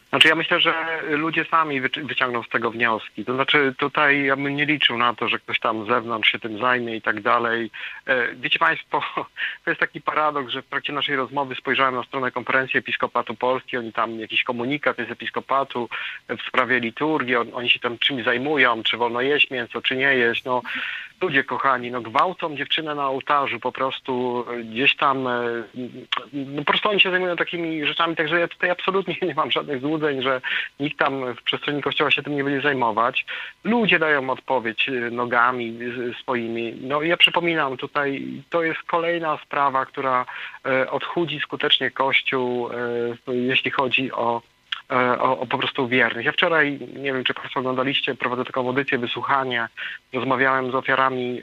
Znaczy 0.11 0.27
ja 0.27 0.35
myślę, 0.35 0.59
że 0.59 0.73
ludzie 1.09 1.45
sami 1.45 1.81
wyciągną 1.81 2.43
z 2.43 2.49
tego 2.49 2.71
wnioski. 2.71 3.25
To 3.25 3.33
znaczy 3.33 3.73
tutaj 3.77 4.23
ja 4.23 4.35
bym 4.35 4.55
nie 4.55 4.65
liczył 4.65 4.97
na 4.97 5.13
to, 5.13 5.27
że 5.29 5.39
ktoś 5.39 5.59
tam 5.59 5.85
z 5.85 5.87
zewnątrz 5.87 6.31
się 6.31 6.39
tym 6.39 6.59
zajmie 6.59 6.95
i 6.95 7.01
tak 7.01 7.21
dalej. 7.21 7.71
E, 8.05 8.35
wiecie 8.35 8.59
Państwo, 8.59 9.03
to 9.63 9.71
jest 9.71 9.79
taki 9.79 10.01
paradoks, 10.01 10.51
że 10.51 10.61
w 10.61 10.67
trakcie 10.67 10.93
naszej 10.93 11.15
rozmowy 11.15 11.55
spojrzałem 11.55 11.95
na 11.95 12.03
stronę 12.03 12.31
konferencji 12.31 12.79
Episkopatu 12.79 13.35
Polski, 13.35 13.77
oni 13.77 13.93
tam 13.93 14.19
jakiś 14.19 14.43
komunikat 14.43 14.97
jest 14.97 15.11
Episkopatu 15.11 15.89
w 16.29 16.47
sprawie 16.47 16.79
liturgii, 16.79 17.35
oni 17.35 17.69
się 17.69 17.79
tam 17.79 17.97
czymś 17.97 18.23
zajmują, 18.23 18.83
czy 18.83 18.97
wolno 18.97 19.21
jeść 19.21 19.51
mięso, 19.51 19.81
czy 19.81 19.95
nie 19.95 20.15
jeść. 20.15 20.43
No, 20.43 20.61
ludzie 21.21 21.43
kochani, 21.43 21.91
no 21.91 22.01
gwałcą 22.01 22.55
dziewczynę 22.55 22.95
na 22.95 23.07
ołtarzu, 23.07 23.59
po 23.59 23.71
prostu 23.71 24.45
gdzieś 24.63 24.95
tam, 24.95 25.27
e, 25.27 25.41
no 26.33 26.63
po 26.63 26.71
prostu 26.71 26.89
oni 26.89 26.99
się 26.99 27.11
zajmują 27.11 27.35
takimi 27.35 27.85
rzeczami, 27.85 28.15
także 28.15 28.39
ja 28.39 28.47
tutaj 28.47 28.69
absolutnie 28.69 29.15
nie 29.27 29.35
mam 29.35 29.51
żadnych 29.51 29.81
złudzeń, 29.81 30.00
że 30.19 30.41
nikt 30.79 30.99
tam 30.99 31.35
w 31.35 31.43
przestrzeni 31.43 31.81
kościoła 31.81 32.11
się 32.11 32.23
tym 32.23 32.35
nie 32.35 32.43
będzie 32.43 32.61
zajmować. 32.61 33.25
Ludzie 33.63 33.99
dają 33.99 34.29
odpowiedź 34.29 34.89
e, 34.89 34.91
nogami 34.91 35.79
swoimi. 36.21 36.73
No 36.81 37.01
ja 37.01 37.17
przypominam 37.17 37.77
tutaj, 37.77 38.23
to 38.49 38.63
jest 38.63 38.83
kolejna 38.83 39.37
sprawa, 39.45 39.85
która 39.85 40.25
e, 40.65 40.91
odchudzi 40.91 41.39
skutecznie 41.39 41.91
Kościół, 41.91 42.69
jeśli 43.27 43.71
chodzi 43.71 44.11
o 44.11 44.41
o, 44.91 45.39
o, 45.39 45.45
po 45.45 45.57
prostu 45.57 45.87
wiernych. 45.87 46.25
Ja 46.25 46.31
wczoraj, 46.31 46.79
nie 46.95 47.13
wiem 47.13 47.23
czy 47.23 47.33
Państwo 47.33 47.59
oglądaliście, 47.59 48.15
prowadzę 48.15 48.45
taką 48.45 48.67
audycję, 48.67 48.97
wysłuchanie, 48.97 49.67
rozmawiałem 50.13 50.71
z 50.71 50.75
ofiarami 50.75 51.41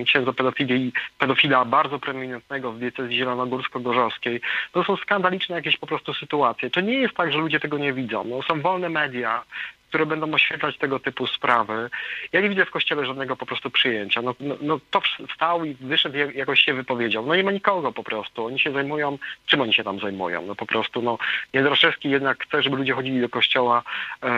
e, 0.00 0.04
księdza 0.04 0.32
pedofilii, 0.32 0.92
pedofila 1.18 1.64
bardzo 1.64 1.98
preeminentnego 1.98 2.72
w 2.72 2.78
diecezji 2.78 3.18
zielonogórsko-gorzowskiej. 3.18 4.40
To 4.72 4.84
są 4.84 4.96
skandaliczne 4.96 5.56
jakieś 5.56 5.76
po 5.76 5.86
prostu 5.86 6.14
sytuacje. 6.14 6.70
To 6.70 6.80
nie 6.80 6.94
jest 6.94 7.14
tak, 7.14 7.32
że 7.32 7.38
ludzie 7.38 7.60
tego 7.60 7.78
nie 7.78 7.92
widzą. 7.92 8.24
No, 8.24 8.42
są 8.42 8.60
wolne 8.60 8.88
media, 8.88 9.44
które 9.90 10.06
będą 10.06 10.34
oświetlać 10.34 10.78
tego 10.78 10.98
typu 10.98 11.26
sprawy. 11.26 11.90
Ja 12.32 12.40
nie 12.40 12.48
widzę 12.48 12.64
w 12.64 12.70
kościele 12.70 13.06
żadnego 13.06 13.36
po 13.36 13.46
prostu 13.46 13.70
przyjęcia. 13.70 14.22
No, 14.22 14.34
no, 14.40 14.56
no 14.60 14.80
to 14.90 15.00
wstał 15.28 15.64
i 15.64 15.74
wyszedł 15.74 16.16
jakoś 16.34 16.60
się 16.60 16.74
wypowiedział. 16.74 17.26
No 17.26 17.36
nie 17.36 17.44
ma 17.44 17.52
nikogo 17.52 17.92
po 17.92 18.04
prostu. 18.04 18.46
Oni 18.46 18.58
się 18.58 18.72
zajmują, 18.72 19.18
czym 19.46 19.60
oni 19.60 19.74
się 19.74 19.84
tam 19.84 20.00
zajmują? 20.00 20.46
No 20.46 20.54
po 20.54 20.66
prostu, 20.66 21.02
no 21.02 21.18
Jędraszewski 21.52 22.10
jednak 22.10 22.44
chce, 22.44 22.62
żeby 22.62 22.76
ludzie 22.76 22.92
chodzili 22.92 23.20
do 23.20 23.28
kościoła, 23.28 23.82
e, 24.22 24.30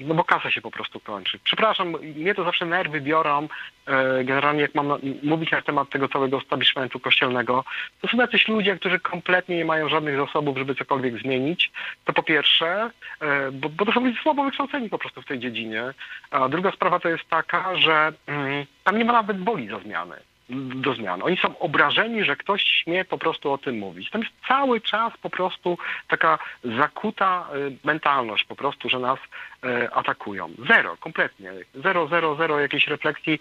no 0.00 0.14
bo 0.14 0.24
kasa 0.24 0.50
się 0.50 0.60
po 0.60 0.70
prostu 0.70 1.00
kończy. 1.00 1.38
Przepraszam, 1.44 1.96
mnie 2.16 2.34
to 2.34 2.44
zawsze 2.44 2.66
nerwy 2.66 3.00
biorą, 3.00 3.48
e, 3.86 4.24
generalnie 4.24 4.62
jak 4.62 4.74
mam 4.74 4.92
mówić 5.22 5.50
na 5.50 5.62
temat 5.62 5.90
tego 5.90 6.08
całego 6.08 6.38
establishmentu 6.38 7.00
kościelnego, 7.00 7.64
to 8.00 8.08
są 8.08 8.16
jacyś 8.16 8.48
ludzie, 8.48 8.76
którzy 8.76 9.00
kompletnie 9.00 9.56
nie 9.56 9.64
mają 9.64 9.88
żadnych 9.88 10.16
zasobów, 10.16 10.58
żeby 10.58 10.74
cokolwiek 10.74 11.18
zmienić. 11.18 11.72
To 12.04 12.12
po 12.12 12.22
pierwsze, 12.22 12.90
e, 13.20 13.50
bo, 13.52 13.68
bo 13.68 13.84
to 13.84 13.92
są 13.92 14.04
ludzie 14.04 14.18
słabo 14.22 14.44
wykształceni 14.44 14.88
po 14.88 14.98
prostu 15.00 15.22
w 15.22 15.26
tej 15.26 15.38
dziedzinie. 15.38 15.94
A 16.30 16.48
druga 16.48 16.70
sprawa 16.70 17.00
to 17.00 17.08
jest 17.08 17.24
taka, 17.30 17.76
że 17.76 18.12
mm, 18.26 18.66
tam 18.84 18.98
nie 18.98 19.04
ma 19.04 19.12
nawet 19.12 19.44
woli 19.44 19.68
za 19.68 19.78
zmiany 19.78 20.16
do 20.50 20.94
zmian. 20.94 21.22
Oni 21.22 21.36
są 21.36 21.58
obrażeni, 21.58 22.24
że 22.24 22.36
ktoś 22.36 22.62
śmie 22.62 23.04
po 23.04 23.18
prostu 23.18 23.52
o 23.52 23.58
tym 23.58 23.78
mówić. 23.78 24.10
Tam 24.10 24.20
jest 24.20 24.34
cały 24.48 24.80
czas 24.80 25.12
po 25.22 25.30
prostu 25.30 25.78
taka 26.08 26.38
zakuta 26.64 27.46
y, 27.54 27.76
mentalność 27.84 28.44
po 28.44 28.56
prostu, 28.56 28.88
że 28.88 28.98
nas 28.98 29.18
y, 29.64 29.92
atakują. 29.92 30.50
Zero, 30.68 30.96
kompletnie. 30.96 31.52
Zero, 31.74 32.08
zero, 32.08 32.36
zero 32.36 32.60
jakiejś 32.60 32.86
refleksji. 32.86 33.38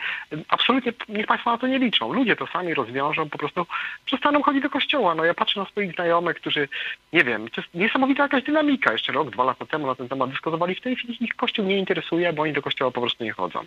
Absolutnie 0.48 0.93
niech 1.10 1.28
Państwo 1.28 1.52
na 1.52 1.58
to 1.58 1.67
nie 1.67 1.80
liczą. 1.80 2.13
Ludzie 2.13 2.36
to 2.36 2.48
sami 2.48 2.74
rozwiążą, 2.74 3.30
po 3.30 3.38
prostu 3.38 3.65
przestaną 4.06 4.43
chodzić 4.43 4.63
do 4.63 4.69
kościoła. 4.69 5.15
No 5.15 5.26
ja 5.26 5.34
patrzę 5.34 5.60
na 5.60 5.65
swoich 5.65 5.93
znajomych, 5.95 6.38
którzy, 6.38 6.67
nie 7.13 7.24
wiem, 7.24 7.50
to 7.50 7.62
jest 7.62 7.74
niesamowita 7.74 8.24
jakaś 8.24 8.43
dynamika. 8.43 8.91
Jeszcze 8.91 9.13
rok, 9.13 9.30
dwa 9.30 9.43
lata 9.43 9.65
temu 9.65 9.88
na 9.88 9.95
ten 9.95 10.10
temat 10.10 10.30
dyskutowali. 10.30 10.76
W 10.76 10.82
tej 10.82 10.95
chwili 10.95 11.24
ich 11.24 11.36
kościół 11.36 11.65
nie 11.65 11.78
interesuje, 11.78 12.34
bo 12.34 12.43
oni 12.43 12.54
do 12.54 12.62
kościoła 12.62 12.91
po 12.91 13.02
prostu 13.02 13.24
nie 13.24 13.32
chodzą. 13.32 13.65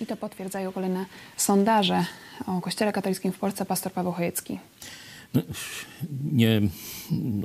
I 0.00 0.06
to 0.06 0.16
potwierdzają 0.16 0.72
kolejne 0.72 1.06
sondaże 1.36 2.04
o 2.46 2.60
Kościele 2.60 2.92
katolickim 2.92 3.32
w 3.32 3.38
Polsce. 3.38 3.64
Pastor 3.64 3.92
Paweł 3.92 4.12
Chojecki. 4.12 4.58
No, 5.34 5.42
nie 6.32 6.60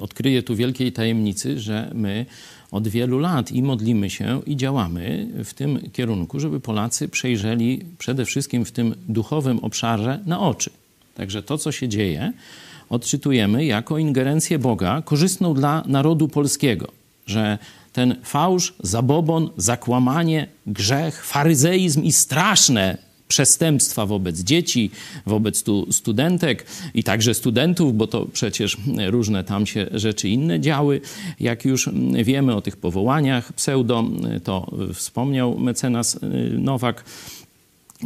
odkryję 0.01 0.43
tu 0.43 0.55
wielkiej 0.55 0.91
tajemnicy, 0.91 1.59
że 1.59 1.91
my 1.93 2.25
od 2.71 2.87
wielu 2.87 3.19
lat 3.19 3.51
i 3.51 3.63
modlimy 3.63 4.09
się, 4.09 4.41
i 4.45 4.55
działamy 4.55 5.27
w 5.43 5.53
tym 5.53 5.91
kierunku, 5.93 6.39
żeby 6.39 6.59
Polacy 6.59 7.07
przejrzeli 7.07 7.85
przede 7.97 8.25
wszystkim 8.25 8.65
w 8.65 8.71
tym 8.71 8.95
duchowym 9.07 9.59
obszarze 9.59 10.19
na 10.25 10.39
oczy. 10.39 10.69
Także 11.15 11.43
to, 11.43 11.57
co 11.57 11.71
się 11.71 11.87
dzieje, 11.89 12.33
odczytujemy 12.89 13.65
jako 13.65 13.97
ingerencję 13.97 14.59
Boga 14.59 15.01
korzystną 15.01 15.53
dla 15.53 15.83
narodu 15.85 16.27
polskiego, 16.27 16.87
że 17.25 17.57
ten 17.95 18.15
fałsz, 18.23 18.73
zabobon, 18.83 19.49
zakłamanie, 19.57 20.47
grzech, 20.67 21.25
faryzeizm 21.25 22.03
i 22.03 22.11
straszne 22.11 22.97
przestępstwa 23.27 24.05
wobec 24.05 24.39
dzieci, 24.39 24.91
wobec 25.25 25.63
tu 25.63 25.91
studentek 25.91 26.65
i 26.93 27.03
także 27.03 27.33
studentów, 27.33 27.97
bo 27.97 28.07
to 28.07 28.25
przecież 28.25 28.77
różne 29.07 29.43
tam 29.43 29.65
się 29.65 29.87
rzeczy 29.91 30.29
inne 30.29 30.59
działy. 30.59 31.01
Jak 31.39 31.65
już 31.65 31.89
wiemy 32.23 32.55
o 32.55 32.61
tych 32.61 32.77
powołaniach 32.77 33.53
pseudo, 33.53 34.03
to 34.43 34.71
wspomniał 34.93 35.59
mecenas 35.59 36.19
Nowak, 36.51 37.03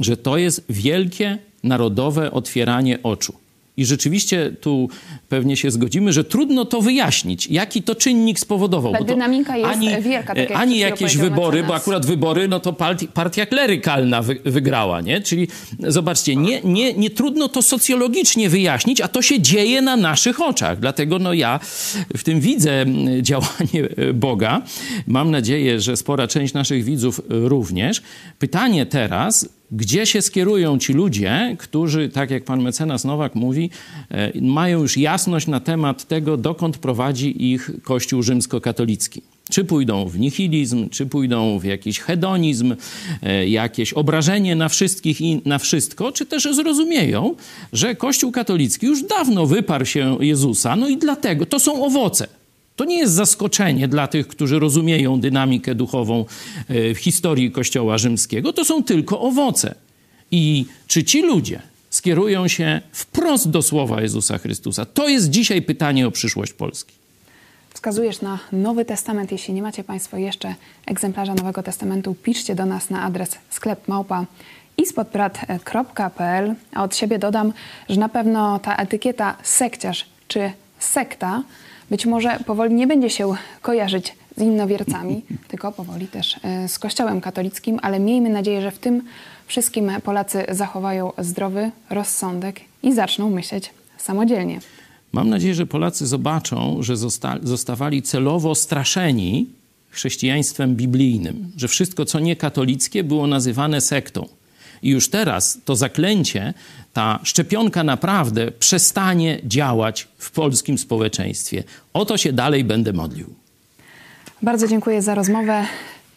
że 0.01 0.17
to 0.17 0.37
jest 0.37 0.65
wielkie 0.69 1.37
narodowe 1.63 2.31
otwieranie 2.31 3.03
oczu. 3.03 3.33
I 3.79 3.85
rzeczywiście 3.85 4.51
tu 4.61 4.89
pewnie 5.29 5.57
się 5.57 5.71
zgodzimy, 5.71 6.13
że 6.13 6.23
trudno 6.23 6.65
to 6.65 6.81
wyjaśnić, 6.81 7.47
jaki 7.47 7.83
to 7.83 7.95
czynnik 7.95 8.39
spowodował. 8.39 8.93
Ta 8.93 9.03
dynamika 9.03 9.57
jest 9.57 9.69
ani, 9.69 9.89
wielka. 10.01 10.35
Tak 10.35 10.49
jak 10.49 10.59
ani 10.59 10.79
jakieś 10.79 11.17
wybory, 11.17 11.63
bo 11.63 11.75
akurat 11.75 12.05
wybory, 12.05 12.47
no 12.47 12.59
to 12.59 12.73
partia 13.13 13.45
klerykalna 13.45 14.21
wy, 14.21 14.39
wygrała, 14.45 15.01
nie? 15.01 15.21
Czyli 15.21 15.47
zobaczcie, 15.79 16.35
nie, 16.35 16.61
nie, 16.63 16.93
nie 16.93 17.09
trudno 17.09 17.49
to 17.49 17.61
socjologicznie 17.61 18.49
wyjaśnić, 18.49 19.01
a 19.01 19.07
to 19.07 19.21
się 19.21 19.41
dzieje 19.41 19.81
na 19.81 19.97
naszych 19.97 20.41
oczach. 20.41 20.79
Dlatego 20.79 21.19
no 21.19 21.33
ja 21.33 21.59
w 22.17 22.23
tym 22.23 22.39
widzę 22.39 22.85
działanie 23.21 23.89
Boga. 24.13 24.61
Mam 25.07 25.31
nadzieję, 25.31 25.81
że 25.81 25.97
spora 25.97 26.27
część 26.27 26.53
naszych 26.53 26.83
widzów 26.83 27.21
również. 27.29 28.01
Pytanie 28.39 28.85
teraz, 28.85 29.49
gdzie 29.71 30.05
się 30.05 30.21
skierują 30.21 30.79
ci 30.79 30.93
ludzie, 30.93 31.55
którzy, 31.59 32.09
tak 32.09 32.31
jak 32.31 32.43
pan 32.43 32.61
mecenas 32.61 33.05
Nowak 33.05 33.35
mówi, 33.35 33.69
e, 34.11 34.41
mają 34.41 34.81
już 34.81 34.97
jasność 34.97 35.47
na 35.47 35.59
temat 35.59 36.07
tego, 36.07 36.37
dokąd 36.37 36.77
prowadzi 36.77 37.51
ich 37.51 37.71
Kościół 37.83 38.23
rzymskokatolicki. 38.23 39.21
Czy 39.49 39.63
pójdą 39.63 40.05
w 40.05 40.19
nihilizm, 40.19 40.89
czy 40.89 41.05
pójdą 41.05 41.59
w 41.59 41.63
jakiś 41.63 41.99
hedonizm, 41.99 42.75
e, 43.23 43.49
jakieś 43.49 43.93
obrażenie 43.93 44.55
na 44.55 44.69
wszystkich 44.69 45.21
i 45.21 45.41
na 45.45 45.57
wszystko, 45.57 46.11
czy 46.11 46.25
też 46.25 46.43
zrozumieją, 46.43 47.35
że 47.73 47.95
Kościół 47.95 48.31
katolicki 48.31 48.85
już 48.85 49.03
dawno 49.03 49.45
wyparł 49.45 49.85
się 49.85 50.17
Jezusa, 50.19 50.75
no 50.75 50.87
i 50.87 50.97
dlatego 50.97 51.45
to 51.45 51.59
są 51.59 51.85
owoce. 51.85 52.38
To 52.79 52.85
nie 52.85 52.97
jest 52.97 53.13
zaskoczenie 53.13 53.87
dla 53.87 54.07
tych, 54.07 54.27
którzy 54.27 54.59
rozumieją 54.59 55.19
dynamikę 55.19 55.75
duchową 55.75 56.25
e, 56.67 56.93
w 56.93 56.97
historii 56.97 57.51
Kościoła 57.51 57.97
rzymskiego. 57.97 58.53
To 58.53 58.65
są 58.65 58.83
tylko 58.83 59.21
owoce. 59.21 59.75
I 60.31 60.65
czy 60.87 61.03
ci 61.03 61.21
ludzie 61.21 61.61
skierują 61.89 62.47
się 62.47 62.81
wprost 62.91 63.49
do 63.49 63.61
słowa 63.61 64.01
Jezusa 64.01 64.37
Chrystusa? 64.37 64.85
To 64.85 65.09
jest 65.09 65.29
dzisiaj 65.29 65.61
pytanie 65.61 66.07
o 66.07 66.11
przyszłość 66.11 66.53
Polski. 66.53 66.93
Wskazujesz 67.73 68.21
na 68.21 68.39
Nowy 68.51 68.85
Testament. 68.85 69.31
Jeśli 69.31 69.53
nie 69.53 69.61
macie 69.61 69.83
Państwo 69.83 70.17
jeszcze 70.17 70.55
egzemplarza 70.85 71.35
Nowego 71.35 71.63
Testamentu, 71.63 72.15
piszcie 72.23 72.55
do 72.55 72.65
nas 72.65 72.89
na 72.89 73.03
adres 73.03 73.29
sklep 73.49 73.87
małpa 73.87 74.25
ispodbrat.pl. 74.77 76.55
A 76.73 76.83
od 76.83 76.95
siebie 76.95 77.19
dodam, 77.19 77.53
że 77.89 77.99
na 77.99 78.09
pewno 78.09 78.59
ta 78.59 78.75
etykieta 78.75 79.37
sekciarz 79.43 80.05
czy 80.27 80.51
sekta 80.79 81.43
być 81.89 82.05
może 82.05 82.39
powoli 82.45 82.73
nie 82.75 82.87
będzie 82.87 83.09
się 83.09 83.33
kojarzyć 83.61 84.15
z 84.37 84.41
innowiercami, 84.41 85.21
tylko 85.47 85.71
powoli 85.71 86.07
też 86.07 86.39
e, 86.43 86.67
z 86.67 86.79
Kościołem 86.79 87.21
katolickim, 87.21 87.79
ale 87.81 87.99
miejmy 87.99 88.29
nadzieję, 88.29 88.61
że 88.61 88.71
w 88.71 88.79
tym 88.79 89.01
wszystkim 89.47 89.91
Polacy 90.03 90.45
zachowają 90.49 91.11
zdrowy 91.17 91.71
rozsądek 91.89 92.61
i 92.83 92.93
zaczną 92.93 93.29
myśleć 93.29 93.69
samodzielnie. 93.97 94.59
Mam 95.11 95.29
nadzieję, 95.29 95.53
że 95.53 95.65
Polacy 95.65 96.07
zobaczą, 96.07 96.83
że 96.83 96.97
zosta 96.97 97.37
zostawali 97.43 98.01
celowo 98.01 98.55
straszeni 98.55 99.47
chrześcijaństwem 99.89 100.75
biblijnym, 100.75 101.51
że 101.57 101.67
wszystko, 101.67 102.05
co 102.05 102.19
nie 102.19 102.35
katolickie, 102.35 103.03
było 103.03 103.27
nazywane 103.27 103.81
sektą. 103.81 104.27
I 104.81 104.89
już 104.89 105.09
teraz 105.09 105.59
to 105.65 105.75
zaklęcie, 105.75 106.53
ta 106.93 107.19
szczepionka 107.23 107.83
naprawdę 107.83 108.51
przestanie 108.51 109.39
działać 109.43 110.07
w 110.17 110.31
polskim 110.31 110.77
społeczeństwie. 110.77 111.63
O 111.93 112.05
to 112.05 112.17
się 112.17 112.33
dalej 112.33 112.63
będę 112.63 112.93
modlił. 112.93 113.33
Bardzo 114.41 114.67
dziękuję 114.67 115.01
za 115.01 115.15
rozmowę. 115.15 115.65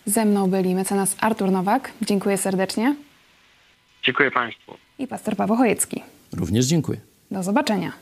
Ze 0.06 0.24
mną 0.24 0.50
byli 0.50 0.74
mecenas 0.74 1.16
Artur 1.20 1.50
Nowak. 1.50 1.92
Dziękuję 2.02 2.38
serdecznie. 2.38 2.94
Dziękuję 4.02 4.30
Państwu. 4.30 4.74
I 4.98 5.06
pastor 5.06 5.36
Paweł 5.36 5.56
Chojecki. 5.56 6.02
Również 6.32 6.66
dziękuję. 6.66 6.98
Do 7.30 7.42
zobaczenia. 7.42 7.92